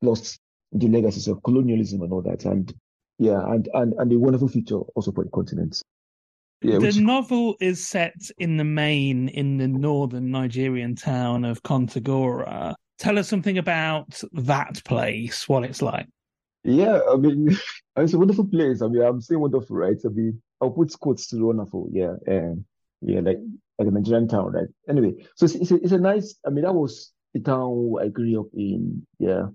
lost 0.02 0.38
the 0.74 0.90
legacies 0.90 1.30
of 1.30 1.42
colonialism 1.44 2.02
and 2.02 2.12
all 2.12 2.24
that. 2.24 2.44
And 2.44 2.74
yeah, 3.20 3.42
and 3.48 3.70
and 3.74 3.94
and 3.94 4.12
a 4.12 4.20
wonderful 4.20 4.50
future 4.50 4.80
also 4.96 5.14
for 5.14 5.24
the 5.24 5.30
continent. 5.30 5.82
Yeah, 6.62 6.80
the 6.80 7.00
novel 7.00 7.56
is 7.62 7.88
set 7.88 8.16
in 8.40 8.58
the 8.58 8.64
main 8.64 9.30
in 9.30 9.58
the 9.58 9.68
northern 9.68 10.32
Nigerian 10.32 10.96
town 10.96 11.46
of 11.46 11.62
Kontagora. 11.62 12.74
Tell 12.98 13.20
us 13.20 13.28
something 13.28 13.60
about 13.60 14.24
that 14.34 14.84
place, 14.84 15.48
what 15.48 15.64
it's 15.64 15.84
like. 15.84 16.08
Yeah, 16.64 17.00
I 17.10 17.16
mean, 17.16 17.56
it's 17.98 18.14
a 18.14 18.18
wonderful 18.18 18.48
place. 18.48 18.82
I 18.82 18.88
mean, 18.88 19.04
I'm 19.04 19.22
saying 19.22 19.40
wonderful, 19.40 19.76
right? 19.76 19.98
I 20.04 20.10
mean, 20.10 20.42
I'll 20.60 20.72
put 20.72 20.98
quotes 21.00 21.28
to 21.28 21.46
wonderful. 21.46 21.90
Yeah, 21.92 22.16
and 22.26 22.66
yeah, 23.02 23.20
like 23.20 23.40
like 23.78 23.88
a 23.88 23.92
Nigerian 23.92 24.28
town, 24.28 24.52
right? 24.52 24.68
Anyway, 24.90 25.14
so 25.36 25.46
it's, 25.46 25.56
it's, 25.56 25.72
a, 25.72 25.76
it's 25.76 25.92
a 25.92 26.00
nice. 26.00 26.36
I 26.46 26.50
mean, 26.50 26.64
that 26.64 26.74
was 26.74 27.14
the 27.36 27.40
town 27.40 27.96
I 28.02 28.08
grew 28.08 28.40
up 28.40 28.48
in. 28.56 29.06
Yeah, 29.20 29.48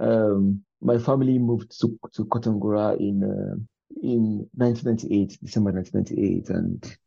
um, 0.00 0.64
my 0.80 0.98
family 0.98 1.38
moved 1.38 1.78
to 1.80 1.98
to 2.14 2.24
Kontagora 2.24 2.98
in 2.98 3.22
uh, 3.22 3.56
in 4.02 4.48
1998, 4.54 5.38
December 5.42 5.72
1998, 5.72 6.50
and 6.50 6.98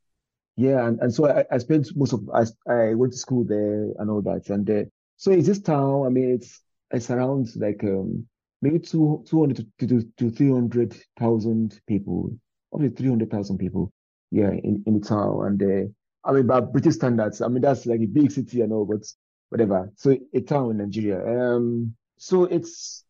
yeah, 0.58 0.86
and, 0.86 1.00
and 1.00 1.14
so 1.14 1.28
I, 1.28 1.46
I 1.52 1.58
spent 1.58 1.96
most 1.96 2.14
of 2.14 2.30
I 2.34 2.46
I 2.72 2.94
went 2.94 3.14
to 3.14 3.20
school 3.20 3.44
there 3.44 3.90
and 3.98 4.10
all 4.10 4.22
that, 4.24 4.50
and 4.50 4.70
uh, 4.70 4.84
so 5.18 5.32
it's 5.32 5.48
this 5.48 5.62
town. 5.62 6.06
I 6.06 6.10
mean, 6.10 6.32
it's 6.32 6.62
it's 6.92 7.10
around 7.10 7.50
like 7.56 7.84
um 7.84 8.28
maybe 8.62 8.80
two 8.80 9.24
200 9.28 9.66
to 9.80 9.88
to, 9.88 10.04
to 10.18 10.30
300,000 10.32 11.82
people, 11.88 12.32
up 12.74 12.82
to 12.82 12.90
300,000 12.90 13.58
people, 13.58 13.92
yeah, 14.32 14.52
in 14.52 14.84
in 14.86 15.00
the 15.00 15.08
town, 15.08 15.46
and 15.46 15.64
uh, 15.64 16.30
I 16.30 16.34
mean 16.34 16.48
by 16.48 16.60
British 16.60 16.96
standards, 16.96 17.42
I 17.42 17.48
mean 17.48 17.62
that's 17.62 17.86
like 17.86 18.02
a 18.02 18.06
big 18.06 18.32
city 18.32 18.62
and 18.62 18.74
all, 18.74 18.86
but 18.86 19.06
whatever. 19.50 19.92
So 19.96 20.18
a 20.34 20.42
town 20.42 20.72
in 20.72 20.78
Nigeria. 20.78 21.20
Um, 21.26 21.96
so 22.18 22.46
it's 22.46 23.04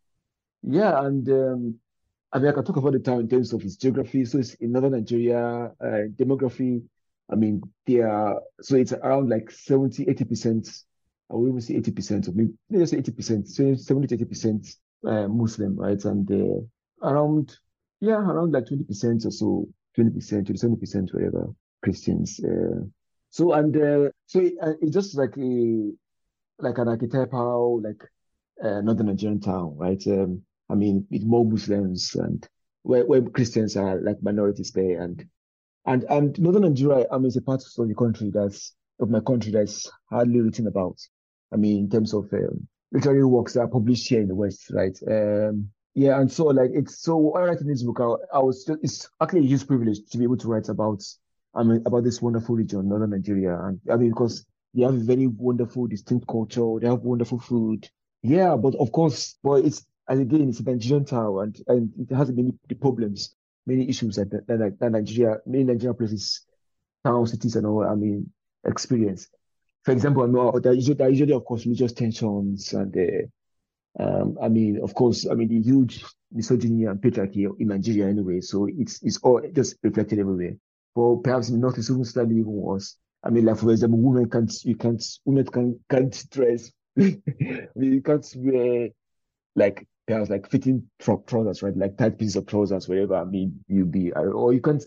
yeah, 0.64 1.06
and 1.06 1.28
um, 1.30 1.80
I 2.34 2.40
mean, 2.40 2.48
I 2.48 2.54
can 2.54 2.64
talk 2.64 2.78
about 2.78 2.94
the 2.94 3.00
town 3.00 3.20
in 3.20 3.28
terms 3.30 3.52
of 3.52 3.62
its 3.64 3.76
geography. 3.76 4.24
So 4.26 4.38
it's 4.40 4.54
in 4.56 4.72
northern 4.72 4.94
Nigeria, 4.94 5.72
uh, 5.82 6.08
demography. 6.16 6.82
I 7.30 7.36
mean, 7.36 7.62
they 7.86 8.00
are, 8.00 8.42
so 8.62 8.76
it's 8.76 8.94
around 8.94 9.30
like 9.30 9.52
70, 9.52 10.06
80%. 10.06 10.84
I 11.30 11.36
will 11.36 11.50
even 11.50 11.62
say 11.62 11.76
80%, 11.76 12.28
or 12.28 12.32
maybe 12.70 12.86
say 12.86 12.98
80%, 12.98 13.48
so 13.48 13.74
70 13.74 14.08
to 14.08 14.26
80% 14.26 14.76
uh, 15.08 15.28
Muslim, 15.28 15.76
right? 15.78 16.04
And 16.04 16.30
uh, 16.32 17.08
around, 17.08 17.58
yeah, 18.02 18.16
around 18.16 18.52
like 18.52 18.66
20% 18.66 19.26
or 19.26 19.32
so, 19.32 19.68
20%, 19.98 20.14
27%, 20.50 21.14
whatever, 21.14 21.48
Christians. 21.84 22.40
Uh, 22.44 22.82
so, 23.30 23.54
and 23.54 23.76
uh, 23.76 24.10
so 24.26 24.40
it, 24.40 24.54
uh, 24.62 24.74
it's 24.82 24.94
just 24.94 25.18
like 25.18 25.38
a, 25.38 25.92
like 26.60 26.78
an 26.78 26.90
archetypal, 26.90 27.82
like 27.82 28.04
uh, 28.62 28.82
northern 28.82 29.08
Nigerian 29.08 29.40
town, 29.40 29.76
right? 29.78 30.06
Um, 30.08 30.44
I 30.72 30.76
mean, 30.76 31.06
with 31.12 31.24
more 31.24 31.46
Muslims 31.46 32.16
and 32.16 32.48
where, 32.84 33.06
where 33.06 33.22
Christians 33.22 33.76
are 33.76 34.00
like 34.02 34.24
minorities 34.24 34.72
there. 34.72 35.02
And 35.02 35.26
and 35.86 36.04
and 36.10 36.40
Northern 36.40 36.64
Nigeria, 36.64 37.06
I 37.12 37.18
mean, 37.18 37.28
it's 37.28 37.36
a 37.36 37.42
part 37.42 37.62
of 37.78 37.88
the 37.88 37.96
country 37.96 38.32
that's 38.34 38.74
of 39.00 39.10
my 39.10 39.20
country 39.20 39.52
that's 39.52 39.92
hardly 40.10 40.40
written 40.40 40.68
about. 40.68 40.98
I 41.52 41.58
mean, 41.58 41.80
in 41.80 41.90
terms 41.90 42.14
of 42.14 42.32
um, 42.34 42.68
literary 42.92 43.26
works 43.26 43.54
that 43.54 43.62
are 43.62 43.68
published 43.68 44.08
here 44.08 44.22
in 44.22 44.28
the 44.28 44.36
West, 44.36 44.72
right? 44.72 44.98
Um, 45.08 45.70
yeah, 45.94 46.20
and 46.20 46.32
so 46.32 46.46
like 46.46 46.72
it's 46.74 47.02
so 47.02 47.18
when 47.18 47.44
I 47.44 47.48
write 47.48 47.62
in 47.62 47.68
this 47.68 47.84
book, 47.84 48.00
I, 48.00 48.38
I 48.38 48.40
was 48.40 48.64
just, 48.64 48.80
it's 48.82 49.10
actually 49.22 49.42
a 49.42 49.50
huge 49.50 49.68
privilege 49.68 50.00
to 50.12 50.18
be 50.18 50.24
able 50.24 50.38
to 50.38 50.48
write 50.48 50.70
about 50.70 51.04
I 51.54 51.64
mean 51.64 51.84
about 51.86 52.04
this 52.06 52.22
wonderful 52.22 52.56
region, 52.56 52.88
Northern 52.88 53.10
Nigeria, 53.10 53.60
and 53.62 53.80
I 53.92 53.98
mean 53.98 54.10
because 54.12 54.46
they 54.74 54.84
have 54.84 54.94
a 54.94 54.98
very 54.98 55.28
wonderful, 55.28 55.88
distinct 55.88 56.28
culture, 56.28 56.80
they 56.80 56.88
have 56.88 57.02
wonderful 57.02 57.40
food. 57.40 57.90
Yeah, 58.24 58.56
but 58.56 58.76
of 58.76 58.92
course, 58.94 59.36
but 59.44 59.66
it's 59.66 59.86
and 60.08 60.22
again, 60.22 60.50
it's 60.50 60.60
a 60.60 60.64
Nigerian 60.64 61.06
town 61.06 61.40
and, 61.40 61.62
and 61.68 62.10
it 62.10 62.16
has 62.16 62.32
many 62.32 62.54
problems, 62.80 63.36
many 63.66 63.88
issues 63.90 64.16
that, 64.16 64.32
that, 64.32 64.78
that, 64.80 64.92
Nigeria, 64.92 65.38
many 65.46 65.64
Nigerian 65.64 65.96
places, 65.96 66.42
towns, 67.06 67.32
cities, 67.32 67.56
and 67.56 67.66
all, 67.66 67.86
I 67.86 67.96
mean, 67.96 68.30
experience. 68.66 69.28
For 69.84 69.92
example, 69.92 70.24
I 70.24 70.60
there 70.60 70.74
usually, 70.74 70.96
there 70.96 71.08
are 71.08 71.12
usually 71.12 71.34
of 71.34 71.46
course, 71.46 71.66
religious 71.66 71.94
tensions 71.94 72.74
and, 72.74 72.96
uh, 72.96 73.28
Um, 74.00 74.38
I 74.42 74.48
mean, 74.48 74.80
of 74.82 74.94
course, 74.94 75.28
I 75.30 75.34
mean 75.34 75.50
the 75.50 75.62
huge 75.62 76.04
misogyny 76.32 76.86
and 76.86 77.02
patriarchy 77.02 77.50
in 77.60 77.68
Nigeria 77.68 78.08
anyway, 78.08 78.40
so 78.40 78.68
it's 78.68 79.02
it's 79.04 79.18
all 79.18 79.42
just 79.54 79.76
reflected 79.84 80.20
everywhere. 80.20 80.56
But 80.96 81.18
perhaps 81.24 81.50
north, 81.50 81.78
it's 81.78 81.90
even 81.90 82.06
slightly 82.06 82.36
even 82.36 82.52
worse. 82.52 82.98
I 83.24 83.30
mean, 83.30 83.46
like 83.46 83.58
for 83.58 83.72
example, 83.72 84.00
women 84.00 84.30
can't 84.30 84.54
you 84.64 84.76
can't 84.76 85.04
women 85.26 85.46
can 85.46 85.80
can't 85.90 86.30
dress. 86.30 86.72
I 86.98 87.02
mean, 87.76 87.94
you 87.94 88.02
can't 88.02 88.26
wear 88.38 88.90
like 89.56 89.88
perhaps 90.08 90.30
like 90.30 90.50
fitting 90.50 90.84
trousers, 91.00 91.64
right? 91.64 91.76
Like 91.76 91.98
tight 91.98 92.18
pieces 92.18 92.36
of 92.36 92.46
trousers, 92.46 92.88
wherever. 92.88 93.16
I 93.16 93.26
mean, 93.26 93.64
you 93.68 93.86
be 93.86 94.12
or 94.14 94.54
you 94.54 94.62
can't. 94.62 94.84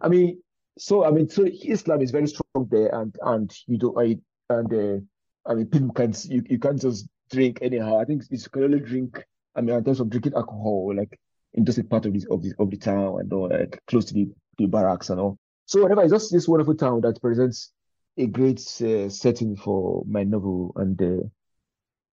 I 0.00 0.08
mean, 0.08 0.42
so 0.78 1.04
I 1.04 1.10
mean, 1.10 1.28
so 1.28 1.44
Islam 1.44 2.02
is 2.02 2.10
very 2.10 2.26
strong 2.26 2.68
there, 2.70 2.94
and 2.94 3.14
and 3.22 3.54
you 3.66 3.78
don't. 3.78 3.98
I 3.98 4.18
and 4.50 4.72
uh, 4.72 5.50
I 5.50 5.54
mean, 5.54 5.66
people 5.66 5.92
can't 5.92 6.24
you, 6.24 6.42
you 6.48 6.58
can't 6.58 6.80
just 6.80 7.08
drink 7.30 7.58
anyhow. 7.62 7.98
I 7.98 8.04
think 8.04 8.24
you 8.30 8.38
can 8.38 8.64
only 8.64 8.80
drink. 8.80 9.24
I 9.54 9.62
mean, 9.62 9.74
in 9.74 9.84
terms 9.84 10.00
of 10.00 10.10
drinking 10.10 10.34
alcohol, 10.34 10.94
like 10.94 11.18
in 11.54 11.64
just 11.64 11.78
a 11.78 11.84
part 11.84 12.06
of 12.06 12.12
this 12.12 12.26
of 12.30 12.42
the 12.42 12.52
of 12.58 12.70
the 12.70 12.76
town 12.76 13.20
and 13.20 13.32
all, 13.32 13.48
like 13.48 13.80
close 13.86 14.04
to 14.06 14.14
the, 14.14 14.28
the 14.58 14.66
barracks 14.66 15.10
and 15.10 15.20
all. 15.20 15.38
So 15.64 15.82
whatever, 15.82 16.02
it's 16.02 16.12
just 16.12 16.32
this 16.32 16.46
wonderful 16.46 16.76
town 16.76 17.00
that 17.00 17.20
presents 17.20 17.72
a 18.18 18.26
great 18.26 18.60
uh, 18.82 19.08
setting 19.08 19.56
for 19.56 20.04
my 20.06 20.24
novel, 20.24 20.72
and 20.76 21.00
uh, 21.00 21.26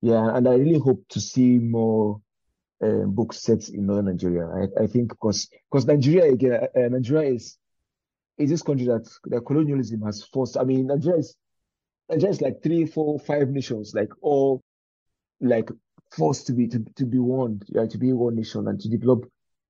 yeah, 0.02 0.36
and 0.36 0.48
I 0.48 0.54
really 0.54 0.80
hope 0.80 1.04
to 1.10 1.20
see 1.20 1.58
more 1.58 2.20
uh, 2.82 3.06
books 3.06 3.38
set 3.38 3.68
in 3.68 3.86
northern 3.86 4.06
Nigeria. 4.06 4.46
I, 4.46 4.82
I 4.82 4.86
think 4.88 5.10
because 5.10 5.48
because 5.70 5.86
Nigeria 5.86 6.32
again, 6.32 6.54
uh, 6.54 6.78
uh, 6.78 6.88
Nigeria 6.88 7.32
is 7.34 7.56
is 8.36 8.50
this 8.50 8.62
country 8.62 8.86
that 8.86 9.08
the 9.24 9.40
colonialism 9.40 10.02
has 10.02 10.24
forced. 10.24 10.56
I 10.56 10.64
mean, 10.64 10.88
Nigeria 10.88 11.20
is 11.20 11.36
Nigeria 12.10 12.32
is 12.32 12.40
like 12.40 12.62
three, 12.62 12.84
four, 12.84 13.20
five 13.20 13.48
nations, 13.50 13.94
like 13.94 14.10
all 14.20 14.60
like 15.40 15.70
forced 16.10 16.48
to 16.48 16.52
be 16.52 16.66
to, 16.66 16.84
to 16.96 17.06
be 17.06 17.20
one, 17.20 17.60
yeah, 17.68 17.86
to 17.86 17.96
be 17.98 18.12
one 18.12 18.34
nation 18.34 18.66
and 18.66 18.80
to 18.80 18.88
develop 18.88 19.24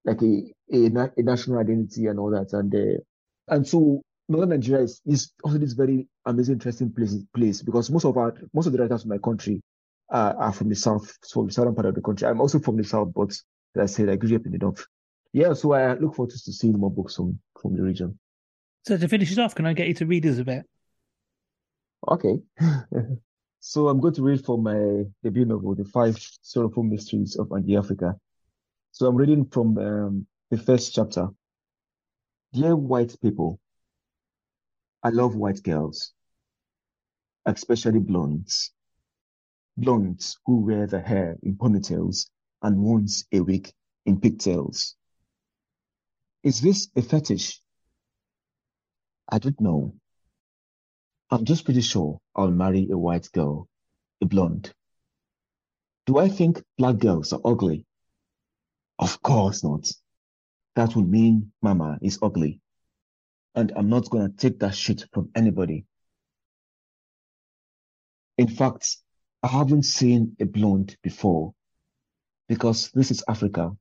like 0.06 0.22
a, 0.22 0.50
a, 0.72 0.86
a 1.18 1.22
national 1.22 1.58
identity 1.58 2.06
and 2.06 2.18
all 2.18 2.30
that. 2.30 2.54
And 2.54 2.74
uh, 2.74 3.00
and 3.48 3.68
so 3.68 4.00
Northern 4.30 4.48
Nigeria 4.48 4.84
is, 4.84 5.02
is 5.04 5.32
also 5.44 5.58
this 5.58 5.74
very 5.74 6.08
amazing, 6.24 6.54
interesting 6.54 6.90
place 6.90 7.14
place 7.34 7.60
because 7.60 7.90
most 7.90 8.06
of 8.06 8.16
our 8.16 8.34
most 8.54 8.66
of 8.66 8.72
the 8.72 8.78
writers 8.78 9.02
from 9.02 9.10
my 9.10 9.18
country 9.18 9.60
uh, 10.12 10.34
are 10.38 10.52
from 10.52 10.68
the 10.68 10.76
south, 10.76 11.16
from 11.32 11.46
the 11.46 11.52
southern 11.52 11.74
part 11.74 11.86
of 11.86 11.94
the 11.94 12.02
country. 12.02 12.28
I'm 12.28 12.40
also 12.40 12.60
from 12.60 12.76
the 12.76 12.84
south, 12.84 13.12
but 13.14 13.30
as 13.30 13.42
I 13.76 13.86
said, 13.86 14.08
I 14.10 14.16
grew 14.16 14.36
up 14.36 14.46
in 14.46 14.52
the 14.52 14.58
north. 14.58 14.86
Yeah, 15.32 15.54
so 15.54 15.72
I 15.72 15.94
look 15.94 16.14
forward 16.14 16.30
to 16.30 16.38
seeing 16.38 16.78
more 16.78 16.90
books 16.90 17.16
from 17.16 17.38
from 17.60 17.74
the 17.74 17.82
region. 17.82 18.18
So 18.84 18.98
to 18.98 19.08
finish 19.08 19.32
it 19.32 19.38
off, 19.38 19.54
can 19.54 19.64
I 19.64 19.72
get 19.72 19.88
you 19.88 19.94
to 19.94 20.06
read 20.06 20.26
us 20.26 20.38
a 20.38 20.44
bit? 20.44 20.66
Okay. 22.06 22.40
so 23.60 23.88
I'm 23.88 24.00
going 24.00 24.14
to 24.14 24.22
read 24.22 24.44
from 24.44 24.64
my 24.64 25.04
debut 25.22 25.44
novel, 25.44 25.74
The 25.74 25.84
Five 25.84 26.18
Sorrowful 26.42 26.82
Mysteries 26.82 27.36
of 27.36 27.50
Andy 27.52 27.76
Africa. 27.76 28.16
So 28.90 29.06
I'm 29.06 29.16
reading 29.16 29.46
from 29.46 29.78
um, 29.78 30.26
the 30.50 30.58
first 30.58 30.94
chapter. 30.94 31.28
Dear 32.52 32.76
white 32.76 33.16
people, 33.22 33.60
I 35.02 35.10
love 35.10 35.36
white 35.36 35.62
girls, 35.62 36.12
especially 37.46 38.00
blondes. 38.00 38.72
Blondes 39.76 40.38
who 40.44 40.60
wear 40.60 40.86
their 40.86 41.00
hair 41.02 41.38
in 41.42 41.56
ponytails 41.56 42.28
and 42.62 42.78
once 42.78 43.24
a 43.32 43.40
week 43.40 43.72
in 44.04 44.20
pigtails. 44.20 44.96
Is 46.42 46.60
this 46.60 46.88
a 46.96 47.02
fetish? 47.02 47.60
I 49.28 49.38
don't 49.38 49.60
know. 49.60 49.94
I'm 51.30 51.44
just 51.44 51.64
pretty 51.64 51.80
sure 51.80 52.20
I'll 52.36 52.50
marry 52.50 52.88
a 52.90 52.98
white 52.98 53.30
girl, 53.32 53.68
a 54.20 54.26
blonde. 54.26 54.72
Do 56.04 56.18
I 56.18 56.28
think 56.28 56.62
black 56.76 56.98
girls 56.98 57.32
are 57.32 57.40
ugly? 57.44 57.86
Of 58.98 59.22
course 59.22 59.64
not. 59.64 59.90
That 60.76 60.94
would 60.96 61.08
mean 61.08 61.52
mama 61.62 61.98
is 62.02 62.18
ugly. 62.20 62.60
And 63.54 63.72
I'm 63.76 63.88
not 63.88 64.10
gonna 64.10 64.30
take 64.30 64.58
that 64.60 64.74
shit 64.74 65.04
from 65.12 65.30
anybody. 65.34 65.86
In 68.36 68.48
fact, 68.48 68.98
I 69.44 69.48
haven't 69.48 69.82
seen 69.82 70.36
a 70.38 70.44
blonde 70.44 70.96
before 71.02 71.52
because 72.48 72.92
this 72.92 73.10
is 73.10 73.24
Africa 73.26 73.76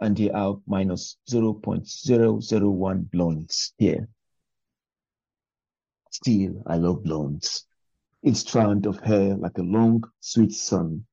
and 0.00 0.16
there 0.16 0.34
are 0.34 0.56
minus 0.66 1.18
0.001 1.28 3.10
blondes 3.10 3.74
here. 3.76 4.08
Still, 6.10 6.62
I 6.66 6.76
love 6.76 7.02
blondes. 7.02 7.66
Each 8.22 8.36
strand 8.36 8.86
of 8.86 9.00
hair 9.00 9.36
like 9.36 9.58
a 9.58 9.62
long, 9.62 10.04
sweet 10.20 10.52
sun. 10.52 11.04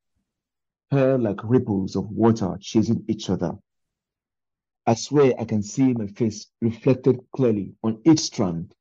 Hair 0.92 1.18
like 1.18 1.44
ripples 1.44 1.98
of 1.98 2.10
water 2.10 2.58
chasing 2.62 3.04
each 3.10 3.30
other. 3.30 3.58
I 4.88 4.94
swear 4.94 5.34
I 5.38 5.44
can 5.44 5.64
see 5.64 5.94
my 5.94 6.08
face 6.08 6.48
reflected 6.62 7.20
clearly 7.36 7.74
on 7.84 8.02
each 8.06 8.20
strand. 8.20 8.74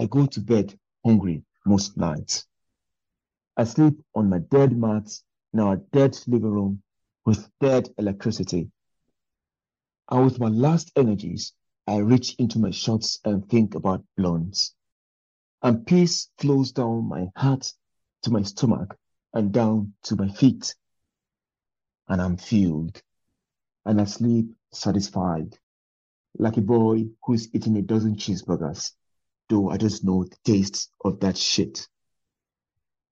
I 0.00 0.06
go 0.06 0.26
to 0.26 0.40
bed 0.40 0.76
hungry 1.04 1.44
most 1.64 1.96
nights. 1.96 2.46
I 3.56 3.64
sleep 3.64 4.00
on 4.14 4.28
my 4.28 4.38
dead 4.38 4.76
mat 4.76 5.10
in 5.52 5.60
our 5.60 5.76
dead 5.76 6.18
living 6.26 6.50
room 6.50 6.82
with 7.24 7.50
dead 7.60 7.88
electricity. 7.98 8.70
And 10.10 10.24
with 10.24 10.40
my 10.40 10.48
last 10.48 10.92
energies, 10.96 11.52
I 11.86 11.98
reach 11.98 12.34
into 12.36 12.58
my 12.58 12.70
shorts 12.70 13.20
and 13.24 13.48
think 13.48 13.74
about 13.74 14.04
blondes. 14.16 14.74
And 15.62 15.86
peace 15.86 16.30
flows 16.38 16.72
down 16.72 17.08
my 17.08 17.28
heart 17.36 17.72
to 18.22 18.30
my 18.30 18.42
stomach 18.42 18.96
and 19.34 19.52
down 19.52 19.94
to 20.04 20.16
my 20.16 20.28
feet. 20.28 20.74
And 22.08 22.20
I'm 22.20 22.36
filled. 22.36 23.02
And 23.84 24.00
I 24.00 24.04
sleep 24.04 24.54
satisfied, 24.72 25.58
like 26.38 26.56
a 26.56 26.62
boy 26.62 27.06
who's 27.24 27.52
eating 27.54 27.76
a 27.76 27.82
dozen 27.82 28.16
cheeseburgers, 28.16 28.92
though 29.48 29.70
I 29.70 29.76
just 29.76 30.04
know 30.04 30.24
the 30.24 30.36
taste 30.44 30.90
of 31.04 31.20
that 31.20 31.36
shit. 31.36 31.88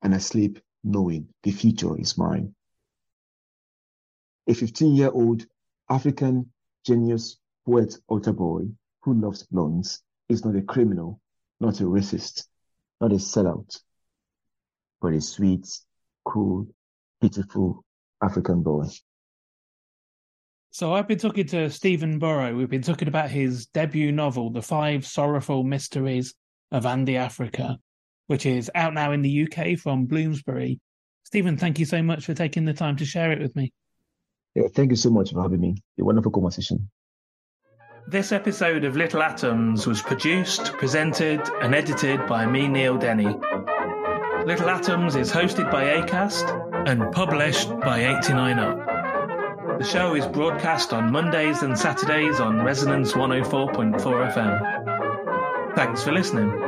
And 0.03 0.15
I 0.15 0.19
sleep 0.19 0.61
knowing 0.85 1.29
the 1.43 1.51
future 1.51 1.99
is 1.99 2.17
mine. 2.17 2.55
A 4.47 4.55
15 4.55 4.95
year 4.95 5.11
old 5.11 5.45
African 5.91 6.53
genius 6.87 7.39
poet 7.67 7.97
altar 8.09 8.33
boy 8.33 8.63
who 9.03 9.15
loves 9.15 9.43
blondes 9.45 10.03
is 10.29 10.45
not 10.45 10.57
a 10.57 10.63
criminal, 10.63 11.21
not 11.61 11.81
a 11.81 11.85
racist, 11.85 12.47
not 13.01 13.13
a 13.13 13.17
sellout, 13.17 13.81
but 15.01 15.13
a 15.13 15.21
sweet, 15.21 15.67
cool, 16.25 16.67
pitiful 17.21 17.85
African 18.23 18.63
boy. 18.63 18.87
So 20.71 20.93
I've 20.93 21.09
been 21.09 21.19
talking 21.19 21.47
to 21.49 21.71
Stephen 21.71 22.21
Buoro. 22.21 22.57
We've 22.57 22.69
been 22.69 22.83
talking 22.83 23.09
about 23.09 23.31
his 23.31 23.67
debut 23.67 24.13
novel, 24.13 24.51
The 24.51 24.63
Five 24.63 25.07
Sorrowful 25.07 25.65
Mysteries 25.65 26.35
of 26.71 26.87
Andy 26.87 27.17
Africa, 27.17 27.79
which 28.29 28.47
is 28.47 28.71
out 28.75 28.95
now 28.95 29.13
in 29.13 29.23
the 29.23 29.49
UK 29.49 29.79
from 29.79 30.07
Bloomsbury. 30.07 30.79
Stephen, 31.25 31.57
thank 31.57 31.79
you 31.79 31.85
so 31.85 32.03
much 32.03 32.25
for 32.25 32.35
taking 32.35 32.65
the 32.65 32.73
time 32.73 32.97
to 32.97 33.05
share 33.05 33.33
it 33.33 33.41
with 33.41 33.57
me. 33.57 33.73
Yeah, 34.55 34.69
thank 34.75 34.91
you 34.91 34.97
so 34.97 35.11
much 35.11 35.33
for 35.33 35.43
having 35.43 35.61
me. 35.61 35.77
A 35.99 36.05
wonderful 36.05 36.31
conversation. 36.31 36.89
This 38.07 38.33
episode 38.33 38.85
of 38.85 38.97
Little 38.97 39.23
Atoms 39.23 39.87
was 39.87 40.01
produced, 40.01 40.73
presented, 40.75 41.41
and 41.61 41.75
edited 41.75 42.27
by 42.27 42.47
me, 42.47 42.67
Neil 42.67 42.97
Denny. 42.97 43.27
Little 44.47 44.71
Atoms 44.71 45.15
is 45.15 45.31
hosted 45.31 45.71
by 45.71 45.85
ACAST 45.85 46.89
and 46.89 47.13
published 47.13 47.69
by 47.81 48.01
89UP. 48.01 49.79
The 49.79 49.85
show 49.85 50.15
is 50.15 50.27
broadcast 50.27 50.93
on 50.93 51.13
Mondays 51.13 51.63
and 51.63 51.79
Saturdays 51.79 52.41
on 52.41 52.63
Resonance 52.63 53.13
104.4 53.13 54.33
FM. 54.33 55.77
Thanks 55.77 56.03
for 56.03 56.13
listening. 56.13 56.68